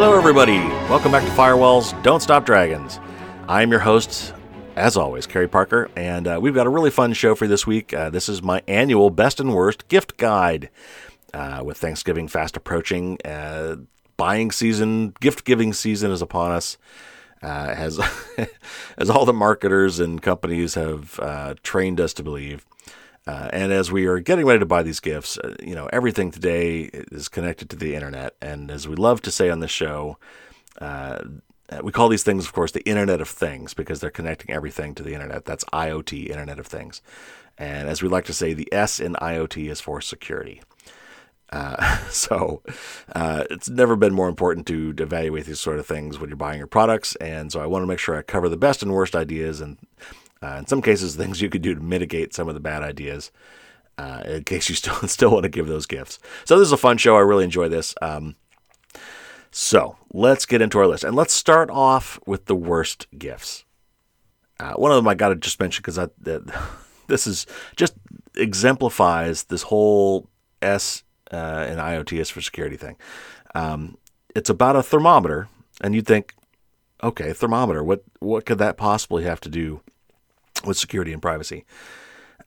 [0.00, 0.58] Hello, everybody.
[0.88, 3.00] Welcome back to Firewalls Don't Stop Dragons.
[3.48, 4.32] I'm your host,
[4.76, 7.66] as always, Carey Parker, and uh, we've got a really fun show for you this
[7.66, 7.92] week.
[7.92, 10.70] Uh, this is my annual best and worst gift guide.
[11.34, 13.74] Uh, with Thanksgiving fast approaching, uh,
[14.16, 16.78] buying season, gift giving season is upon us.
[17.42, 17.98] Uh, as
[18.98, 22.64] as all the marketers and companies have uh, trained us to believe.
[23.28, 26.30] Uh, and as we are getting ready to buy these gifts, uh, you know, everything
[26.30, 28.34] today is connected to the internet.
[28.40, 30.16] And as we love to say on the show,
[30.80, 31.18] uh,
[31.82, 35.02] we call these things, of course, the Internet of Things because they're connecting everything to
[35.02, 35.44] the internet.
[35.44, 37.02] That's IoT, Internet of Things.
[37.58, 40.62] And as we like to say, the S in IoT is for security.
[41.52, 42.62] Uh, so
[43.14, 46.36] uh, it's never been more important to, to, evaluate these sort of things when you're
[46.38, 47.14] buying your products.
[47.16, 49.76] And so I want to make sure I cover the best and worst ideas and
[50.42, 53.30] uh, in some cases, things you could do to mitigate some of the bad ideas.
[53.96, 56.20] Uh, in case you still still want to give those gifts.
[56.44, 57.16] So this is a fun show.
[57.16, 57.96] I really enjoy this.
[58.00, 58.36] Um,
[59.50, 63.64] so let's get into our list, and let's start off with the worst gifts.
[64.60, 65.98] Uh, one of them I got to just mention because
[67.08, 67.94] this is just
[68.36, 70.28] exemplifies this whole
[70.62, 71.02] S
[71.32, 72.96] uh, and IoT is for security thing.
[73.54, 73.98] Um,
[74.34, 75.48] it's about a thermometer,
[75.80, 76.34] and you'd think,
[77.02, 77.82] okay, thermometer.
[77.82, 79.80] What what could that possibly have to do
[80.64, 81.64] with security and privacy?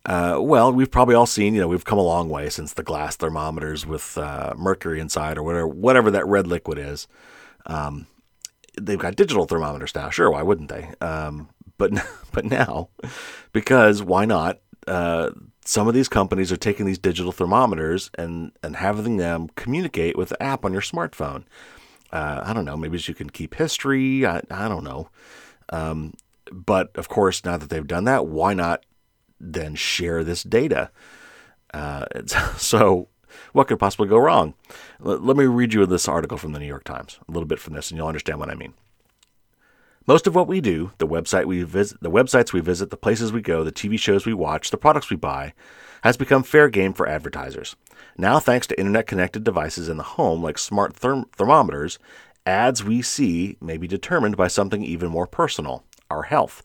[0.05, 2.83] Uh, well, we've probably all seen, you know, we've come a long way since the
[2.83, 7.07] glass thermometers with uh, mercury inside or whatever, whatever that red liquid is.
[7.67, 8.07] Um,
[8.79, 10.09] they've got digital thermometers now.
[10.09, 10.91] Sure, why wouldn't they?
[11.01, 11.91] Um, but
[12.31, 12.89] but now,
[13.53, 14.59] because why not?
[14.87, 15.31] Uh,
[15.63, 20.29] some of these companies are taking these digital thermometers and and having them communicate with
[20.29, 21.43] the app on your smartphone.
[22.11, 22.75] Uh, I don't know.
[22.75, 24.25] Maybe you can keep history.
[24.25, 25.09] I, I don't know.
[25.69, 26.13] Um,
[26.51, 28.85] but of course, now that they've done that, why not
[29.39, 30.91] then share this data?
[31.73, 32.05] Uh,
[32.57, 33.07] so,
[33.53, 34.53] what could possibly go wrong?
[34.99, 37.59] Let, let me read you this article from the New York Times, a little bit
[37.59, 38.73] from this, and you'll understand what I mean.
[40.07, 43.31] Most of what we do, the website we visit, the websites we visit, the places
[43.31, 45.53] we go, the TV shows we watch, the products we buy,
[46.03, 47.75] has become fair game for advertisers.
[48.17, 51.99] Now, thanks to internet connected devices in the home like smart therm- thermometers,
[52.47, 56.63] ads we see may be determined by something even more personal our health.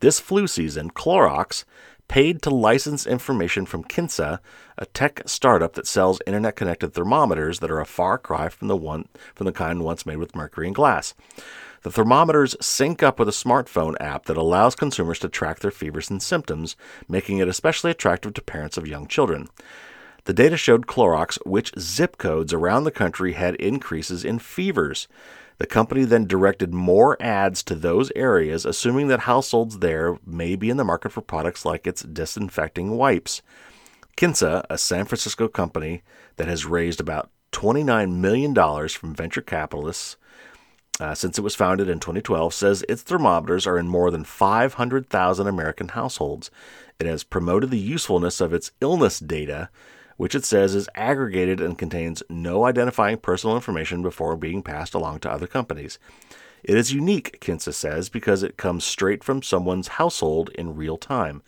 [0.00, 1.64] This flu season, Clorox
[2.08, 4.38] paid to license information from Kinsa,
[4.78, 8.76] a tech startup that sells internet connected thermometers that are a far cry from the
[8.76, 11.14] one from the kind once made with mercury and glass.
[11.82, 16.10] The thermometers sync up with a smartphone app that allows consumers to track their fevers
[16.10, 16.76] and symptoms,
[17.08, 19.48] making it especially attractive to parents of young children.
[20.24, 25.06] The data showed Clorox which zip codes around the country had increases in fevers.
[25.58, 30.68] The company then directed more ads to those areas, assuming that households there may be
[30.68, 33.42] in the market for products like its disinfecting wipes.
[34.16, 36.02] Kinsa, a San Francisco company
[36.36, 38.54] that has raised about $29 million
[38.88, 40.16] from venture capitalists
[40.98, 45.46] uh, since it was founded in 2012, says its thermometers are in more than 500,000
[45.46, 46.50] American households.
[46.98, 49.68] It has promoted the usefulness of its illness data
[50.16, 55.20] which it says is aggregated and contains no identifying personal information before being passed along
[55.20, 55.98] to other companies.
[56.62, 61.42] It is unique, Kinsa says, because it comes straight from someone's household in real time.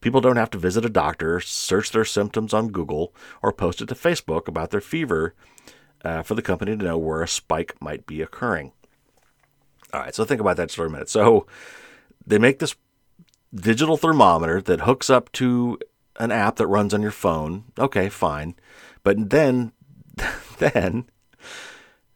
[0.00, 3.86] People don't have to visit a doctor, search their symptoms on Google, or post it
[3.86, 5.34] to Facebook about their fever
[6.04, 8.72] uh, for the company to know where a spike might be occurring.
[9.92, 11.10] All right, so think about that for a minute.
[11.10, 11.46] So
[12.26, 12.76] they make this
[13.54, 15.78] digital thermometer that hooks up to
[16.20, 17.64] an app that runs on your phone.
[17.78, 18.54] Okay, fine.
[19.02, 19.72] But then
[20.58, 21.06] then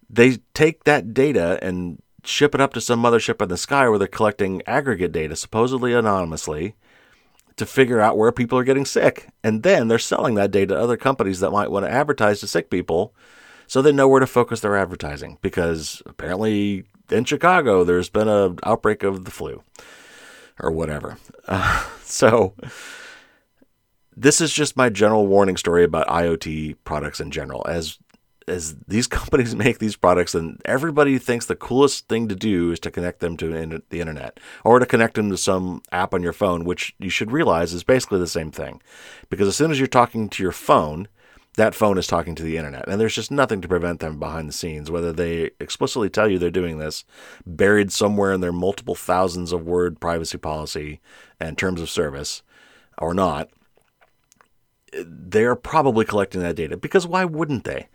[0.09, 3.99] they take that data and ship it up to some mothership in the sky where
[3.99, 6.75] they're collecting aggregate data, supposedly anonymously,
[7.57, 9.29] to figure out where people are getting sick.
[9.43, 12.47] And then they're selling that data to other companies that might want to advertise to
[12.47, 13.15] sick people
[13.67, 15.39] so they know where to focus their advertising.
[15.41, 19.63] Because apparently in Chicago, there's been an outbreak of the flu
[20.61, 21.19] or whatever.
[21.47, 22.55] Uh, so
[24.17, 27.65] this is just my general warning story about IoT products in general.
[27.67, 27.99] As
[28.47, 32.81] as these companies make these products, and everybody thinks the coolest thing to do is
[32.81, 36.33] to connect them to the internet or to connect them to some app on your
[36.33, 38.81] phone, which you should realize is basically the same thing.
[39.31, 41.09] Because as soon as you're talking to your phone,
[41.57, 42.89] that phone is talking to the internet.
[42.89, 46.39] And there's just nothing to prevent them behind the scenes, whether they explicitly tell you
[46.39, 47.05] they're doing this,
[47.47, 51.01] buried somewhere in their multiple thousands of word privacy policy
[51.39, 52.43] and terms of service,
[52.99, 53.49] or not
[55.05, 57.89] they're probably collecting that data because why wouldn't they?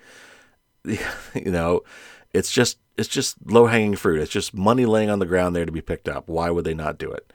[0.83, 1.81] you know,
[2.33, 4.21] it's just it's just low hanging fruit.
[4.21, 6.27] It's just money laying on the ground there to be picked up.
[6.27, 7.31] Why would they not do it?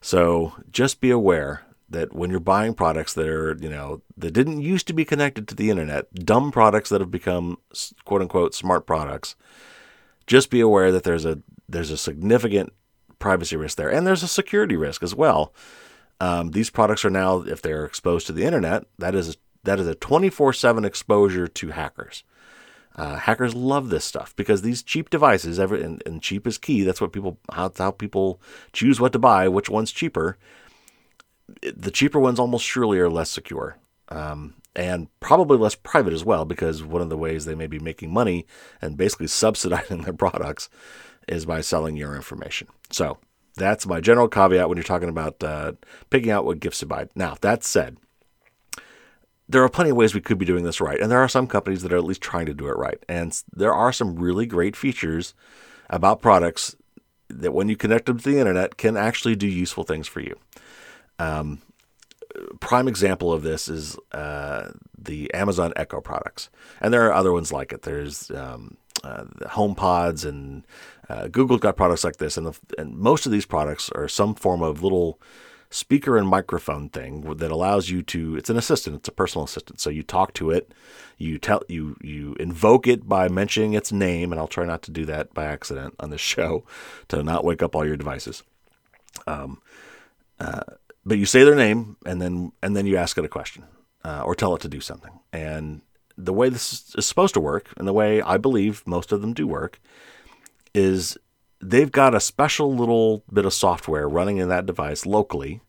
[0.00, 4.60] So just be aware that when you're buying products that are, you know, that didn't
[4.60, 7.58] used to be connected to the internet, dumb products that have become
[8.04, 9.36] quote unquote smart products,
[10.26, 11.38] just be aware that there's a
[11.68, 12.72] there's a significant
[13.18, 15.52] privacy risk there, and there's a security risk as well.
[16.20, 19.88] Um, these products are now, if they're exposed to the internet, that is that is
[19.88, 22.22] a 24/7 exposure to hackers.
[22.96, 26.84] Uh, hackers love this stuff because these cheap devices, every, and, and, cheap is key.
[26.84, 28.40] That's what people how, how people
[28.72, 30.38] choose what to buy, which one's cheaper.
[31.74, 33.78] The cheaper ones almost surely are less secure.
[34.10, 37.78] Um, and probably less private as well, because one of the ways they may be
[37.78, 38.46] making money
[38.80, 40.68] and basically subsidizing their products
[41.26, 42.68] is by selling your information.
[42.90, 43.18] So
[43.56, 45.72] that's my general caveat when you're talking about uh,
[46.10, 47.08] picking out what gifts to buy.
[47.14, 47.96] Now, that said,
[49.48, 51.46] there are plenty of ways we could be doing this right, and there are some
[51.46, 53.02] companies that are at least trying to do it right.
[53.08, 55.34] And there are some really great features
[55.90, 56.74] about products
[57.28, 60.36] that, when you connect them to the internet, can actually do useful things for you.
[61.18, 61.60] Um,
[62.58, 66.48] prime example of this is uh, the Amazon Echo products,
[66.80, 67.82] and there are other ones like it.
[67.82, 70.66] There's um, uh, the HomePods, and
[71.08, 74.34] uh, Google's got products like this, and, the, and most of these products are some
[74.34, 75.20] form of little
[75.70, 78.36] speaker and microphone thing that allows you to.
[78.36, 78.96] It's an assistant.
[78.96, 79.80] It's a personal assistant.
[79.80, 80.72] So you talk to it,
[81.18, 84.90] you tell you you invoke it by mentioning its name, and I'll try not to
[84.90, 86.64] do that by accident on this show
[87.08, 88.42] to not wake up all your devices.
[89.26, 89.60] Um,
[90.40, 90.62] uh,
[91.04, 93.64] but you say their name and then and then you ask it a question
[94.04, 95.20] uh, or tell it to do something.
[95.32, 95.82] And
[96.16, 99.32] the way this is supposed to work, and the way I believe most of them
[99.32, 99.80] do work,
[100.74, 101.16] is
[101.60, 105.60] they've got a special little bit of software running in that device locally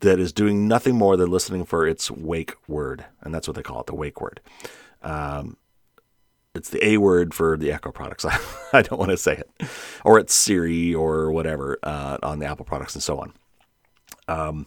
[0.00, 3.62] that is doing nothing more than listening for its wake word, and that's what they
[3.62, 4.40] call it, the wake word.
[5.02, 5.56] Um,
[6.54, 8.24] it's the A word for the Echo products.
[8.72, 9.50] I don't want to say it,
[10.04, 13.32] or it's Siri or whatever uh, on the Apple products and so on
[14.28, 14.66] um,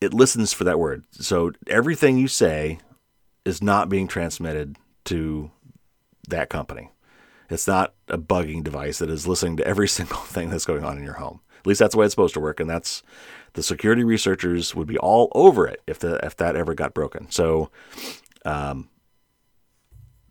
[0.00, 1.04] it listens for that word.
[1.12, 2.80] So everything you say
[3.44, 4.76] is not being transmitted
[5.06, 5.50] to
[6.28, 6.90] that company.
[7.48, 10.98] It's not a bugging device that is listening to every single thing that's going on
[10.98, 11.40] in your home.
[11.58, 13.02] At least that's the way it's supposed to work, and that's
[13.52, 17.30] the security researchers would be all over it if the if that ever got broken.
[17.30, 17.70] So,
[18.46, 18.88] um,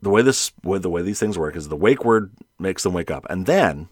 [0.02, 3.12] the way this the way these things work is the wake word makes them wake
[3.12, 3.90] up, and then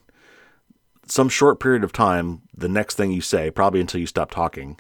[1.07, 4.79] some short period of time, the next thing you say, probably until you stop talking,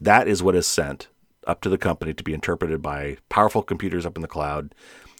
[0.00, 1.08] that is what is sent
[1.48, 4.74] up to the company to be interpreted by powerful computers up in the cloud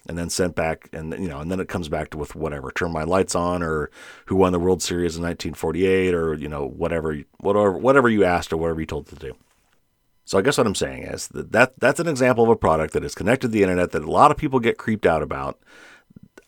[0.07, 2.71] and then sent back and you know and then it comes back to with whatever
[2.71, 3.89] turn my lights on or
[4.27, 8.53] who won the world series in 1948 or you know whatever whatever whatever you asked
[8.53, 9.35] or whatever you told to do
[10.23, 12.93] so i guess what i'm saying is that, that that's an example of a product
[12.93, 15.59] that is connected to the internet that a lot of people get creeped out about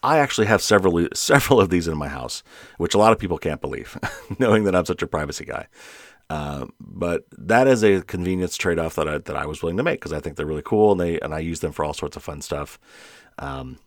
[0.03, 2.41] I actually have several several of these in my house,
[2.77, 3.99] which a lot of people can't believe,
[4.39, 5.67] knowing that I'm such a privacy guy.
[6.31, 9.83] Uh, but that is a convenience trade off that I that I was willing to
[9.83, 11.93] make because I think they're really cool and they and I use them for all
[11.93, 12.79] sorts of fun stuff.
[13.37, 13.79] Um,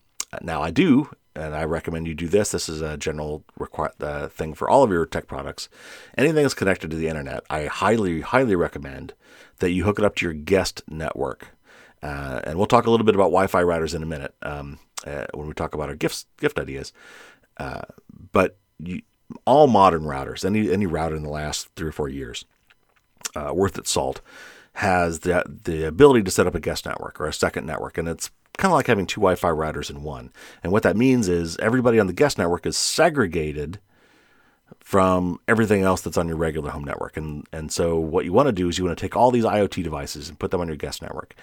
[0.42, 2.50] now I do, and I recommend you do this.
[2.50, 5.70] This is a general require uh, thing for all of your tech products.
[6.18, 9.14] Anything that's connected to the internet, I highly highly recommend
[9.60, 11.48] that you hook it up to your guest network.
[12.02, 14.34] Uh, and we'll talk a little bit about Wi-Fi routers in a minute.
[14.42, 16.92] Um, uh, when we talk about our gifts gift ideas.
[17.56, 17.82] Uh,
[18.32, 19.00] but you,
[19.44, 22.44] all modern routers, any any router in the last three or four years,
[23.34, 24.20] uh, worth its salt,
[24.74, 28.08] has the the ability to set up a guest network or a second network, and
[28.08, 30.32] it's kind of like having two Wi-Fi routers in one.
[30.62, 33.80] And what that means is everybody on the guest network is segregated
[34.80, 37.16] from everything else that's on your regular home network.
[37.16, 39.44] And and so what you want to do is you want to take all these
[39.44, 41.34] IoT devices and put them on your guest network.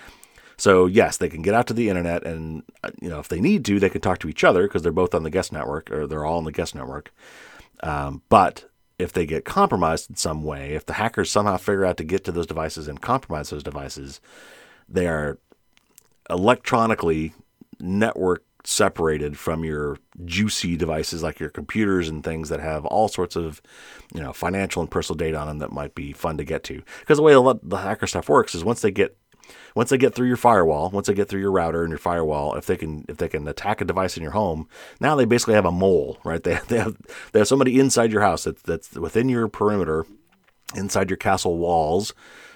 [0.57, 3.41] So yes, they can get out to the internet, and uh, you know if they
[3.41, 5.89] need to, they can talk to each other because they're both on the guest network
[5.89, 7.11] or they're all on the guest network.
[7.83, 8.65] Um, but
[8.99, 12.23] if they get compromised in some way, if the hackers somehow figure out to get
[12.25, 14.21] to those devices and compromise those devices,
[14.87, 15.39] they are
[16.29, 17.33] electronically
[17.79, 23.35] network separated from your juicy devices like your computers and things that have all sorts
[23.35, 23.59] of
[24.13, 26.81] you know financial and personal data on them that might be fun to get to.
[26.99, 27.33] Because the way
[27.63, 29.17] the hacker stuff works is once they get
[29.75, 32.55] once they get through your firewall, once they get through your router and your firewall,
[32.55, 34.67] if they can if they can attack a device in your home,
[34.99, 36.41] now they basically have a mole, right?
[36.51, 36.97] They they have
[37.31, 40.05] they have somebody inside your house that's that's within your perimeter,
[40.75, 42.13] inside your castle walls,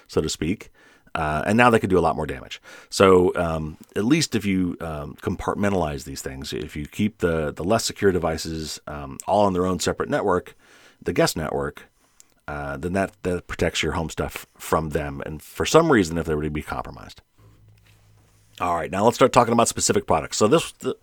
[0.08, 0.70] so to speak.
[1.14, 2.60] Uh, and now they can do a lot more damage.
[2.90, 7.64] So um, at least if you um, compartmentalize these things, if you keep the the
[7.64, 10.54] less secure devices um, all on their own separate network,
[11.00, 11.88] the guest network,
[12.48, 15.22] uh, then that, that protects your home stuff from them.
[15.26, 17.22] And for some reason, if they were to be compromised.
[18.60, 20.38] All right, now let's start talking about specific products.
[20.38, 20.96] So this the,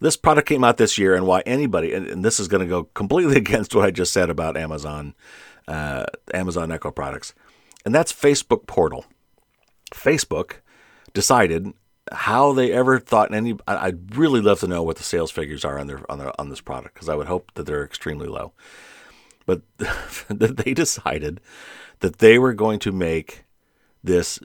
[0.00, 2.68] this product came out this year, and why anybody and, and this is going to
[2.68, 5.14] go completely against what I just said about Amazon,
[5.68, 7.34] uh, Amazon Echo products,
[7.84, 9.04] and that's Facebook Portal.
[9.92, 10.54] Facebook
[11.12, 11.72] decided
[12.12, 13.58] how they ever thought any.
[13.68, 16.40] I, would really love to know what the sales figures are on their on their
[16.40, 18.52] on this product because I would hope that they're extremely low.
[19.46, 19.62] But
[20.28, 21.40] that they decided
[22.00, 23.44] that they were going to make
[24.02, 24.38] this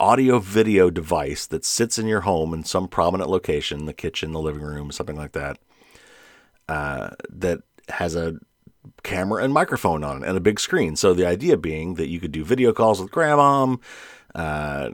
[0.00, 4.40] audio video device that sits in your home in some prominent location, the kitchen, the
[4.40, 5.58] living room, something like that,
[6.68, 8.36] uh, that has a
[9.02, 10.96] camera and microphone on it and a big screen.
[10.96, 13.76] So the idea being that you could do video calls with grandma,
[14.34, 14.90] uh,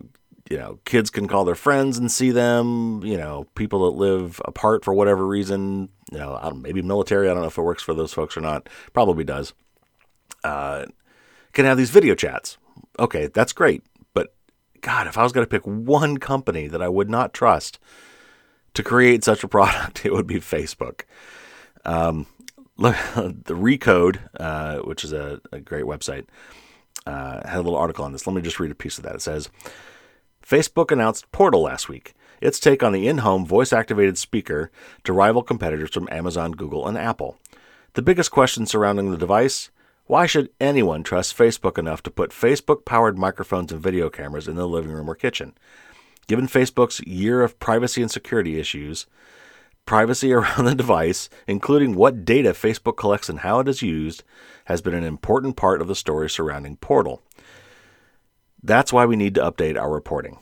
[0.50, 3.02] you know, kids can call their friends and see them.
[3.04, 5.88] You know, people that live apart for whatever reason.
[6.12, 7.28] You know, maybe military.
[7.28, 8.68] I don't know if it works for those folks or not.
[8.92, 9.54] Probably does.
[10.42, 10.86] Uh,
[11.52, 12.58] can have these video chats.
[12.98, 13.82] Okay, that's great.
[14.12, 14.34] But
[14.82, 17.78] God, if I was going to pick one company that I would not trust
[18.74, 21.02] to create such a product, it would be Facebook.
[21.86, 22.26] Um,
[22.76, 26.26] look, the Recode, uh, which is a, a great website,
[27.06, 28.26] uh, had a little article on this.
[28.26, 29.14] Let me just read a piece of that.
[29.14, 29.48] It says
[30.46, 34.70] Facebook announced Portal last week, its take on the in home voice activated speaker
[35.02, 37.38] to rival competitors from Amazon, Google, and Apple.
[37.94, 39.70] The biggest question surrounding the device
[40.06, 44.54] why should anyone trust Facebook enough to put Facebook powered microphones and video cameras in
[44.54, 45.54] the living room or kitchen?
[46.26, 49.06] Given Facebook's year of privacy and security issues,
[49.86, 54.24] privacy around the device, including what data Facebook collects and how it is used,
[54.66, 57.22] has been an important part of the story surrounding Portal.
[58.64, 60.38] That's why we need to update our reporting.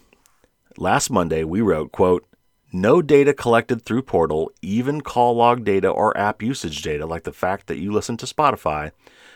[0.79, 2.25] Last Monday, we wrote, quote,
[2.73, 7.33] no data collected through Portal, even call log data or app usage data, like the
[7.33, 8.93] fact that you listen to Spotify,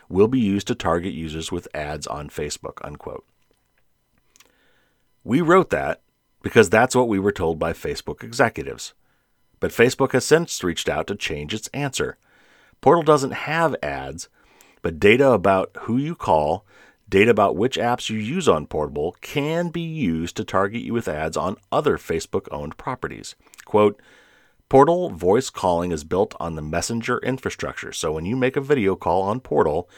[0.08, 2.78] will be used to target users with ads on Facebook.
[2.82, 3.26] Unquote.
[5.24, 6.00] We wrote that
[6.40, 8.94] because that's what we were told by Facebook executives.
[9.58, 12.18] But Facebook has since reached out to change its answer.
[12.80, 14.28] Portal doesn't have ads,
[14.80, 16.64] but data about who you call,
[17.08, 21.08] data about which apps you use on Portal can be used to target you with
[21.08, 23.36] ads on other Facebook owned properties.
[23.64, 24.00] Quote,
[24.68, 27.92] Portal voice calling is built on the Messenger infrastructure.
[27.92, 29.88] So when you make a video call on Portal,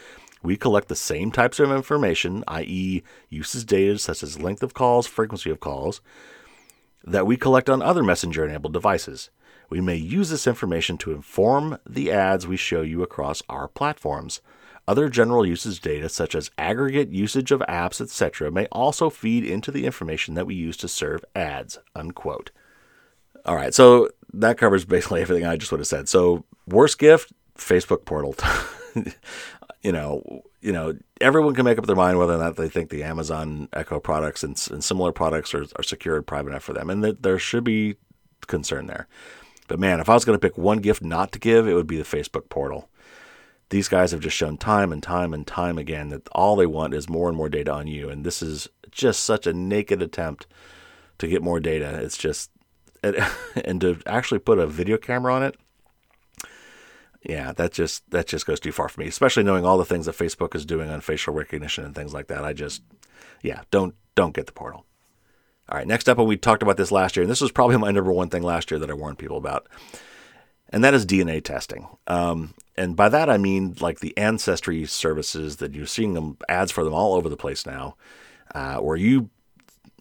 [0.43, 5.07] we collect the same types of information, i.e., usage data such as length of calls,
[5.07, 6.01] frequency of calls,
[7.03, 9.31] that we collect on other Messenger enabled devices.
[9.69, 14.41] We may use this information to inform the ads we show you across our platforms.
[14.89, 19.69] Other general usage data, such as aggregate usage of apps, etc., may also feed into
[19.69, 21.77] the information that we use to serve ads.
[21.93, 22.49] Unquote.
[23.45, 26.09] All right, so that covers basically everything I just would have said.
[26.09, 28.35] So worst gift, Facebook portal.
[29.83, 32.89] you know, you know, everyone can make up their mind whether or not they think
[32.89, 36.73] the Amazon Echo products and, and similar products are, are secure and private enough for
[36.73, 37.97] them, and that there should be
[38.47, 39.07] concern there.
[39.67, 41.85] But man, if I was going to pick one gift not to give, it would
[41.85, 42.89] be the Facebook portal.
[43.69, 46.93] These guys have just shown time and time and time again that all they want
[46.93, 50.47] is more and more data on you, and this is just such a naked attempt
[51.19, 51.99] to get more data.
[52.01, 52.49] It's just
[53.03, 55.55] and to actually put a video camera on it,
[57.21, 59.07] yeah, that just that just goes too far for me.
[59.07, 62.27] Especially knowing all the things that Facebook is doing on facial recognition and things like
[62.27, 62.43] that.
[62.43, 62.81] I just,
[63.41, 64.85] yeah, don't don't get the portal.
[65.69, 67.77] All right, next up, and we talked about this last year, and this was probably
[67.77, 69.67] my number one thing last year that I warned people about,
[70.69, 71.87] and that is DNA testing.
[72.07, 76.71] Um, and by that I mean like the ancestry services that you're seeing them ads
[76.71, 77.95] for them all over the place now,
[78.55, 79.29] uh, where you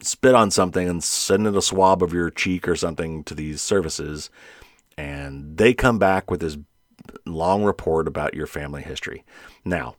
[0.02, 3.60] spit on something and send in a swab of your cheek or something to these
[3.60, 4.30] services,
[4.96, 6.56] and they come back with this
[7.24, 9.24] long report about your family history.
[9.64, 9.96] Now,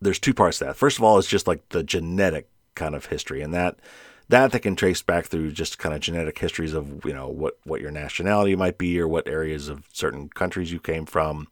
[0.00, 0.76] there's two parts to that.
[0.76, 3.78] First of all, it's just like the genetic kind of history, and that
[4.28, 7.58] that they can trace back through just kind of genetic histories of you know what
[7.64, 11.48] what your nationality might be or what areas of certain countries you came from,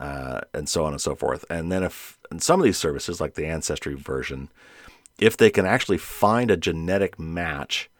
[0.00, 1.44] uh, and so on and so forth.
[1.50, 4.48] And then if in some of these services, like the ancestry version,
[5.18, 7.90] if they can actually find a genetic match,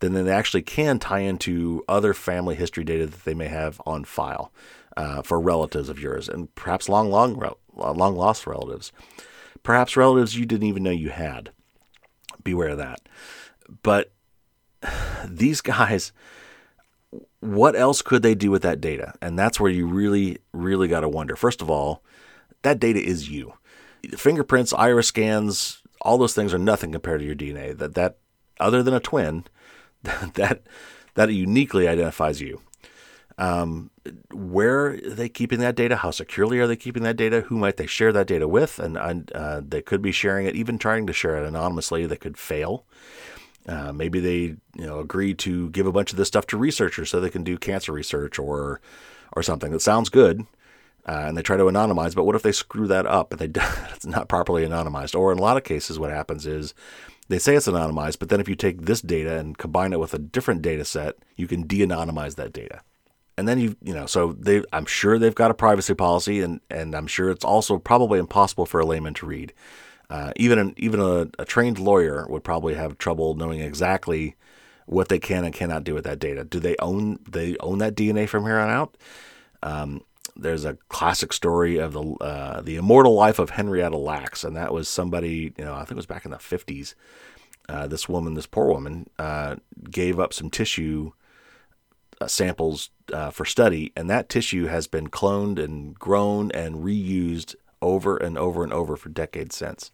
[0.00, 4.04] then they actually can tie into other family history data that they may have on
[4.04, 4.52] file
[4.96, 7.40] uh, for relatives of yours, and perhaps long, long,
[7.74, 8.92] long lost relatives,
[9.62, 11.50] perhaps relatives you didn't even know you had.
[12.42, 13.00] Beware of that.
[13.82, 14.12] But
[15.26, 16.12] these guys,
[17.40, 19.14] what else could they do with that data?
[19.20, 21.36] And that's where you really, really got to wonder.
[21.36, 22.02] First of all,
[22.62, 23.54] that data is you.
[24.16, 27.76] Fingerprints, iris scans, all those things are nothing compared to your DNA.
[27.76, 28.18] That that
[28.60, 29.44] other than a twin,
[30.02, 30.62] that
[31.14, 32.60] that uniquely identifies you.
[33.38, 33.90] Um,
[34.32, 35.96] where are they keeping that data?
[35.96, 37.42] How securely are they keeping that data?
[37.42, 38.80] Who might they share that data with?
[38.80, 42.04] And uh, they could be sharing it, even trying to share it anonymously.
[42.06, 42.84] They could fail.
[43.68, 44.38] Uh, maybe they
[44.80, 47.44] you know agree to give a bunch of this stuff to researchers so they can
[47.44, 48.80] do cancer research or
[49.34, 50.46] or something that sounds good
[51.06, 52.14] uh, and they try to anonymize.
[52.14, 53.60] But what if they screw that up and they
[53.94, 55.18] it's not properly anonymized?
[55.18, 56.74] Or in a lot of cases, what happens is
[57.28, 60.14] They say it's anonymized, but then if you take this data and combine it with
[60.14, 62.80] a different data set, you can de-anonymize that data.
[63.36, 66.60] And then you you know, so they I'm sure they've got a privacy policy and
[66.70, 69.52] and I'm sure it's also probably impossible for a layman to read.
[70.10, 74.36] Uh, even an, even a, a trained lawyer would probably have trouble knowing exactly
[74.86, 76.44] what they can and cannot do with that data.
[76.44, 78.96] Do they own they own that DNA from here on out?
[79.62, 80.02] Um,
[80.34, 84.72] there's a classic story of the uh, the immortal life of Henrietta Lacks, and that
[84.72, 86.94] was somebody you know I think it was back in the 50s.
[87.68, 89.56] Uh, this woman, this poor woman, uh,
[89.90, 91.12] gave up some tissue
[92.18, 97.54] uh, samples uh, for study, and that tissue has been cloned and grown and reused
[97.80, 99.90] over and over and over for decades since.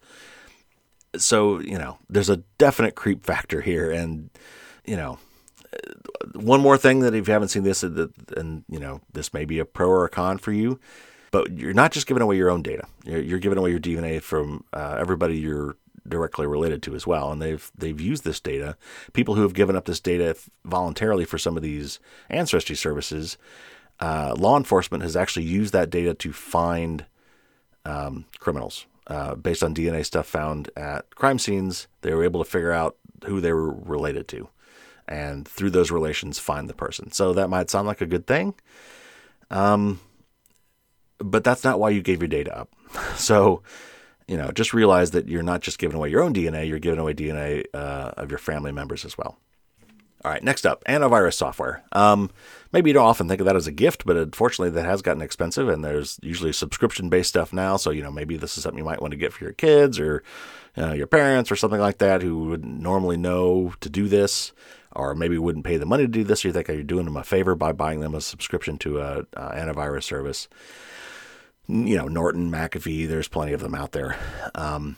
[1.17, 4.29] So you know, there's a definite creep factor here, and
[4.85, 5.17] you know,
[6.33, 9.59] one more thing that if you haven't seen this, and you know, this may be
[9.59, 10.79] a pro or a con for you,
[11.31, 12.87] but you're not just giving away your own data.
[13.05, 15.75] You're, giving away your DNA from uh, everybody you're
[16.07, 17.31] directly related to as well.
[17.31, 18.77] And they've they've used this data.
[19.13, 21.99] People who have given up this data voluntarily for some of these
[22.29, 23.37] ancestry services,
[23.99, 27.05] uh, law enforcement has actually used that data to find
[27.85, 28.85] um, criminals.
[29.07, 32.97] Uh, based on DNA stuff found at crime scenes, they were able to figure out
[33.25, 34.49] who they were related to
[35.07, 37.11] and through those relations find the person.
[37.11, 38.55] So that might sound like a good thing.
[39.51, 39.99] Um,
[41.19, 42.69] but that's not why you gave your data up.
[43.17, 43.61] So,
[44.27, 46.99] you know, just realize that you're not just giving away your own DNA, you're giving
[46.99, 49.37] away DNA uh, of your family members as well.
[50.25, 51.83] All right, next up, antivirus software.
[51.91, 52.31] Um,
[52.71, 55.21] maybe you don't often think of that as a gift, but unfortunately, that has gotten
[55.21, 57.77] expensive, and there's usually subscription based stuff now.
[57.77, 59.99] So, you know, maybe this is something you might want to get for your kids
[59.99, 60.23] or
[60.79, 64.51] uh, your parents or something like that who wouldn't normally know to do this
[64.93, 67.17] or maybe wouldn't pay the money to do this, or you think you're doing them
[67.17, 70.47] a favor by buying them a subscription to a, a antivirus service.
[71.67, 74.17] You know, Norton, McAfee, there's plenty of them out there.
[74.55, 74.95] Um,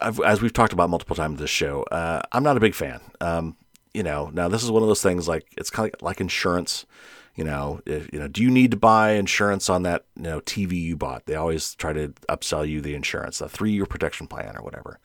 [0.00, 3.00] as we've talked about multiple times this show, uh, I'm not a big fan.
[3.20, 3.56] Um,
[3.94, 6.86] you know, now this is one of those things like it's kind of like insurance.
[7.34, 10.40] You know, if, you know, do you need to buy insurance on that you know
[10.40, 11.26] TV you bought?
[11.26, 14.98] They always try to upsell you the insurance, the three year protection plan or whatever.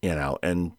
[0.00, 0.72] You know, and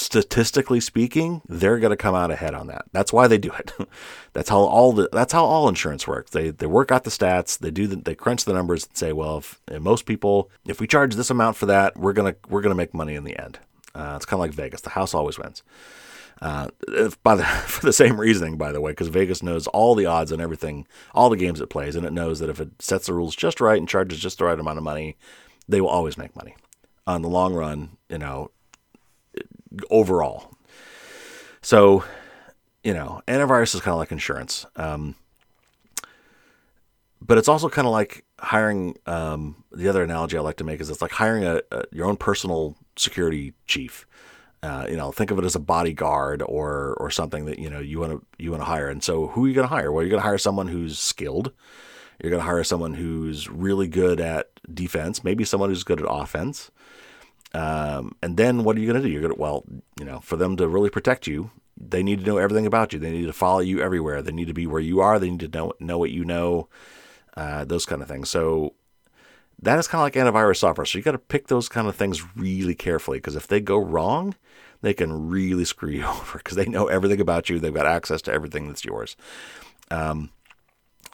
[0.00, 2.86] statistically speaking, they're going to come out ahead on that.
[2.92, 3.72] That's why they do it.
[4.32, 6.30] that's how all the that's how all insurance works.
[6.30, 9.12] They they work out the stats, they do the, they crunch the numbers and say,
[9.12, 12.74] well, if most people, if we charge this amount for that, we're gonna we're gonna
[12.74, 13.58] make money in the end.
[13.94, 14.82] Uh, it's kind of like Vegas.
[14.82, 15.62] The house always wins.
[16.42, 16.68] Uh,
[17.22, 20.32] by the, for the same reasoning, by the way, because Vegas knows all the odds
[20.32, 23.14] and everything, all the games it plays, and it knows that if it sets the
[23.14, 25.16] rules just right and charges just the right amount of money,
[25.68, 26.54] they will always make money.
[27.06, 28.50] On the long run, you know,
[29.90, 30.52] overall.
[31.62, 32.04] So,
[32.84, 34.66] you know, antivirus is kind of like insurance.
[34.76, 35.16] Um,
[37.20, 38.96] but it's also kind of like hiring.
[39.06, 42.06] Um, the other analogy I like to make is it's like hiring a, a your
[42.06, 44.06] own personal security chief.
[44.62, 47.80] Uh, you know, think of it as a bodyguard or or something that you know
[47.80, 48.88] you want to you want to hire.
[48.88, 49.90] And so, who are you going to hire?
[49.90, 51.52] Well, you're going to hire someone who's skilled.
[52.22, 56.06] You're going to hire someone who's really good at defense, maybe someone who's good at
[56.08, 56.70] offense.
[57.56, 59.10] Um, and then what are you going to do?
[59.10, 59.64] You're going to, well,
[59.98, 62.98] you know, for them to really protect you, they need to know everything about you.
[62.98, 64.20] They need to follow you everywhere.
[64.20, 65.18] They need to be where you are.
[65.18, 66.68] They need to know, know what you know,
[67.34, 68.28] uh, those kind of things.
[68.28, 68.74] So
[69.62, 70.84] that is kind of like antivirus software.
[70.84, 73.78] So you got to pick those kind of things really carefully because if they go
[73.78, 74.34] wrong,
[74.82, 77.58] they can really screw you over because they know everything about you.
[77.58, 79.16] They've got access to everything that's yours.
[79.90, 80.28] Um,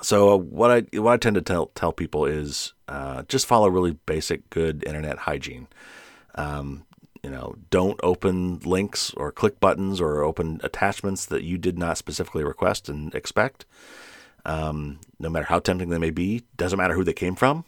[0.00, 3.92] so what I what I tend to tell tell people is uh, just follow really
[4.06, 5.68] basic, good internet hygiene.
[6.34, 6.84] Um,
[7.22, 11.96] you know, don't open links or click buttons or open attachments that you did not
[11.98, 13.64] specifically request and expect.
[14.44, 17.64] Um, no matter how tempting they may be, doesn't matter who they came from.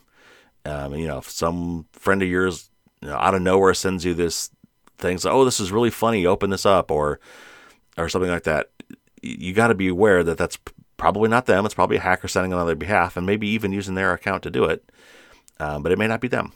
[0.64, 4.14] Um, you know, if some friend of yours you know, out of nowhere sends you
[4.14, 4.50] this
[4.98, 7.20] thing, so, oh, this is really funny, open this up, or
[7.96, 8.70] or something like that.
[9.22, 10.58] You got to be aware that that's
[10.96, 11.64] probably not them.
[11.64, 14.50] It's probably a hacker sending on their behalf, and maybe even using their account to
[14.50, 14.90] do it.
[15.60, 16.52] Um, but it may not be them.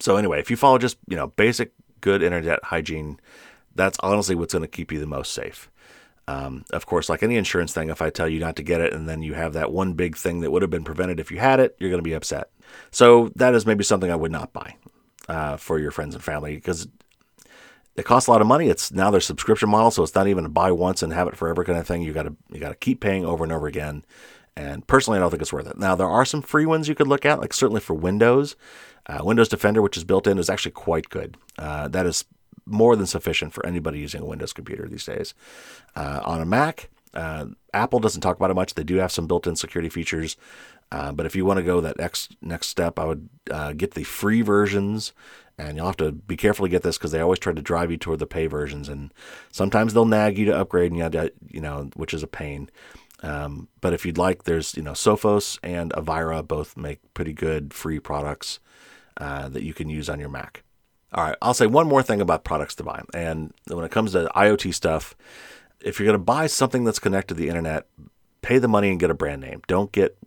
[0.00, 3.18] So anyway, if you follow just you know basic good internet hygiene,
[3.74, 5.70] that's honestly what's going to keep you the most safe.
[6.28, 8.92] Um, of course, like any insurance thing, if I tell you not to get it
[8.92, 11.38] and then you have that one big thing that would have been prevented if you
[11.38, 12.50] had it, you're going to be upset.
[12.90, 14.76] So that is maybe something I would not buy
[15.26, 16.86] uh, for your friends and family because
[17.96, 18.68] it costs a lot of money.
[18.68, 21.36] It's now their subscription model, so it's not even a buy once and have it
[21.36, 22.02] forever kind of thing.
[22.02, 24.04] You got to you got to keep paying over and over again.
[24.54, 25.78] And personally, I don't think it's worth it.
[25.78, 28.54] Now there are some free ones you could look at, like certainly for Windows.
[29.08, 31.36] Uh, Windows Defender, which is built in, is actually quite good.
[31.58, 32.24] Uh, that is
[32.66, 35.34] more than sufficient for anybody using a Windows computer these days.
[35.96, 38.74] Uh, on a Mac, uh, Apple doesn't talk about it much.
[38.74, 40.36] They do have some built-in security features,
[40.92, 43.94] uh, but if you want to go that next next step, I would uh, get
[43.94, 45.12] the free versions
[45.58, 47.90] And you'll have to be careful to get this because they always try to drive
[47.90, 49.12] you toward the pay versions, and
[49.50, 52.70] sometimes they'll nag you to upgrade, and you, to, you know, which is a pain.
[53.22, 57.74] Um, but if you'd like, there's you know Sophos and Avira both make pretty good
[57.74, 58.60] free products
[59.18, 60.62] uh, that you can use on your Mac.
[61.12, 64.12] All right, I'll say one more thing about products to buy, and when it comes
[64.12, 65.16] to IoT stuff,
[65.80, 67.86] if you're going to buy something that's connected to the internet,
[68.42, 69.62] pay the money and get a brand name.
[69.66, 70.18] Don't get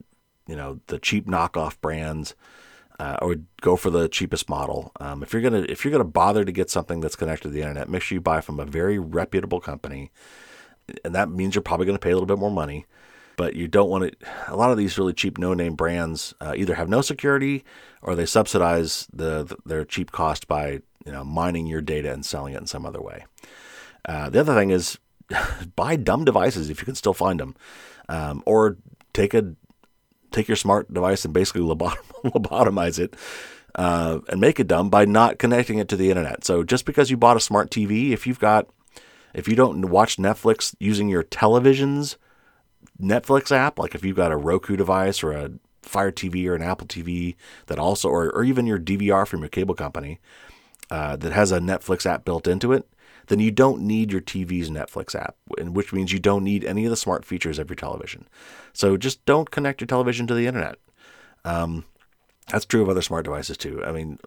[0.47, 2.35] you know the cheap knockoff brands.
[2.99, 4.91] Uh, or go for the cheapest model.
[4.99, 7.61] Um, if you're gonna if you're gonna bother to get something that's connected to the
[7.61, 10.11] internet, make sure you buy from a very reputable company,
[11.03, 12.85] and that means you're probably going to pay a little bit more money.
[13.41, 14.27] But you don't want to.
[14.49, 17.63] A lot of these really cheap no name brands uh, either have no security
[18.03, 22.23] or they subsidize the, the, their cheap cost by you know mining your data and
[22.23, 23.25] selling it in some other way.
[24.05, 24.99] Uh, the other thing is
[25.75, 27.55] buy dumb devices if you can still find them,
[28.09, 28.77] um, or
[29.11, 29.55] take a
[30.29, 31.61] take your smart device and basically
[32.23, 33.15] lobotomize it
[33.73, 36.45] uh, and make it dumb by not connecting it to the internet.
[36.45, 38.69] So just because you bought a smart TV, if you've got
[39.33, 42.17] if you don't watch Netflix using your television's
[43.01, 46.61] Netflix app, like if you've got a Roku device or a Fire TV or an
[46.61, 47.35] Apple TV
[47.67, 50.19] that also, or, or even your DVR from your cable company
[50.89, 52.87] uh, that has a Netflix app built into it,
[53.27, 56.89] then you don't need your TV's Netflix app, which means you don't need any of
[56.89, 58.27] the smart features of your television.
[58.73, 60.75] So just don't connect your television to the internet.
[61.45, 61.85] Um,
[62.49, 63.83] that's true of other smart devices too.
[63.85, 64.19] I mean,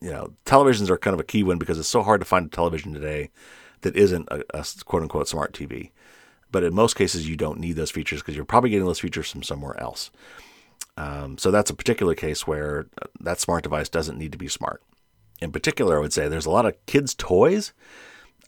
[0.00, 2.46] you know, televisions are kind of a key one because it's so hard to find
[2.46, 3.30] a television today
[3.82, 5.90] that isn't a, a quote unquote smart TV.
[6.50, 9.30] But in most cases, you don't need those features because you're probably getting those features
[9.30, 10.10] from somewhere else.
[10.96, 12.86] Um, so that's a particular case where
[13.20, 14.82] that smart device doesn't need to be smart.
[15.40, 17.72] In particular, I would say there's a lot of kids' toys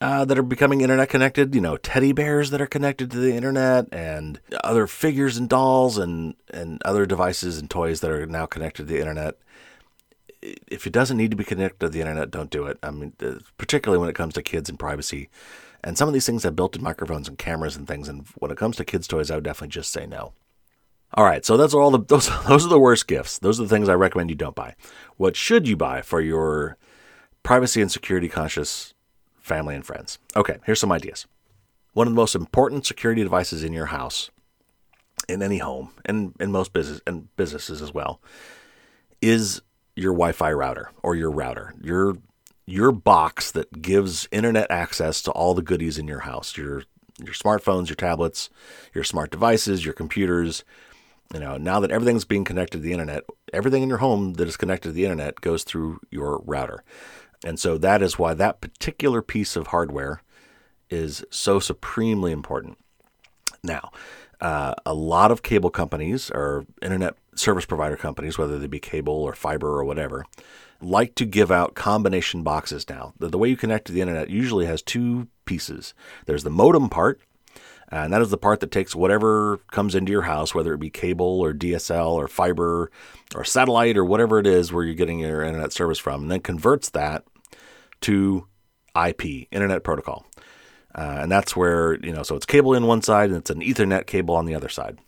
[0.02, 1.54] uh, that are becoming internet connected.
[1.54, 5.96] You know, teddy bears that are connected to the internet, and other figures and dolls,
[5.96, 9.38] and and other devices and toys that are now connected to the internet.
[10.42, 12.78] If it doesn't need to be connected to the internet, don't do it.
[12.82, 15.30] I mean, uh, particularly when it comes to kids and privacy.
[15.84, 18.08] And some of these things have built-in microphones and cameras and things.
[18.08, 20.32] And when it comes to kids' toys, I would definitely just say no.
[21.14, 23.38] All right, so that's all the those those are the worst gifts.
[23.38, 24.74] Those are the things I recommend you don't buy.
[25.16, 26.76] What should you buy for your
[27.42, 28.94] privacy and security conscious
[29.38, 30.18] family and friends?
[30.36, 31.26] Okay, here's some ideas.
[31.92, 34.30] One of the most important security devices in your house,
[35.28, 38.22] in any home, and in most business and businesses as well,
[39.20, 39.60] is
[39.94, 41.74] your Wi-Fi router or your router.
[41.82, 42.16] Your
[42.72, 46.56] your box that gives internet access to all the goodies in your house.
[46.56, 46.84] Your
[47.18, 48.48] your smartphones, your tablets,
[48.94, 50.64] your smart devices, your computers,
[51.34, 54.48] you know, now that everything's being connected to the internet, everything in your home that
[54.48, 56.82] is connected to the internet goes through your router.
[57.44, 60.22] And so that is why that particular piece of hardware
[60.88, 62.78] is so supremely important.
[63.62, 63.92] Now,
[64.40, 69.14] uh, a lot of cable companies or internet service provider companies, whether they be cable
[69.14, 70.24] or fiber or whatever,
[70.82, 73.14] like to give out combination boxes now.
[73.18, 75.94] The, the way you connect to the internet usually has two pieces
[76.26, 77.20] there's the modem part,
[77.88, 80.90] and that is the part that takes whatever comes into your house, whether it be
[80.90, 82.90] cable or DSL or fiber
[83.34, 86.40] or satellite or whatever it is where you're getting your internet service from, and then
[86.40, 87.24] converts that
[88.02, 88.46] to
[88.96, 90.26] IP, Internet Protocol.
[90.94, 93.60] Uh, and that's where, you know, so it's cable in one side and it's an
[93.60, 94.98] Ethernet cable on the other side.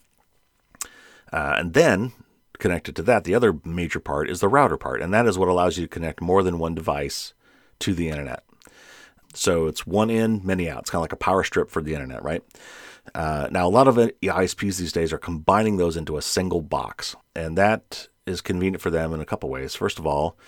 [1.33, 2.13] Uh, and then
[2.65, 5.03] connected to that, the other major part is the router part.
[5.03, 7.35] And that is what allows you to connect more than one device
[7.81, 8.43] to the internet.
[9.35, 10.81] So it's one in, many out.
[10.81, 12.43] It's kind of like a power strip for the internet, right?
[13.15, 17.15] Uh, now, a lot of ISPs these days are combining those into a single box,
[17.37, 19.75] and that is convenient for them in a couple ways.
[19.75, 20.39] First of all,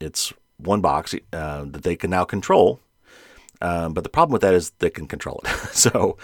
[0.00, 2.80] it's one box uh, that they can now control,
[3.60, 5.50] um, but the problem with that is they can control it.
[5.74, 6.16] so,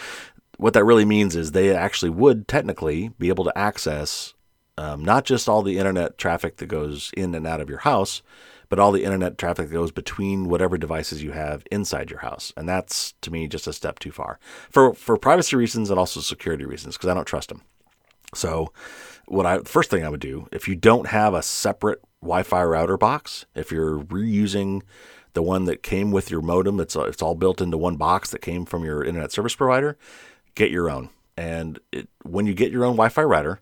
[0.57, 4.33] what that really means is they actually would technically be able to access
[4.76, 8.22] um, not just all the internet traffic that goes in and out of your house,
[8.68, 12.52] but all the internet traffic that goes between whatever devices you have inside your house.
[12.56, 14.38] And that's to me just a step too far
[14.70, 17.62] for for privacy reasons and also security reasons because I don't trust them.
[18.34, 18.72] So,
[19.26, 22.96] what I first thing I would do if you don't have a separate Wi-Fi router
[22.96, 24.82] box, if you're reusing
[25.34, 28.40] the one that came with your modem, it's it's all built into one box that
[28.40, 29.96] came from your internet service provider,
[30.54, 31.10] get your own.
[31.37, 33.60] And it, when you get your own Wi-Fi router,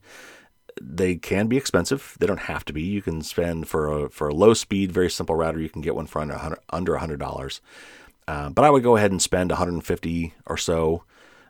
[0.84, 2.16] they can be expensive.
[2.18, 2.82] They don't have to be.
[2.82, 5.60] You can spend for a for a low speed, very simple router.
[5.60, 7.60] You can get one for under hundred under hundred dollars.
[8.28, 11.02] Uh, but I would go ahead and spend 150 or so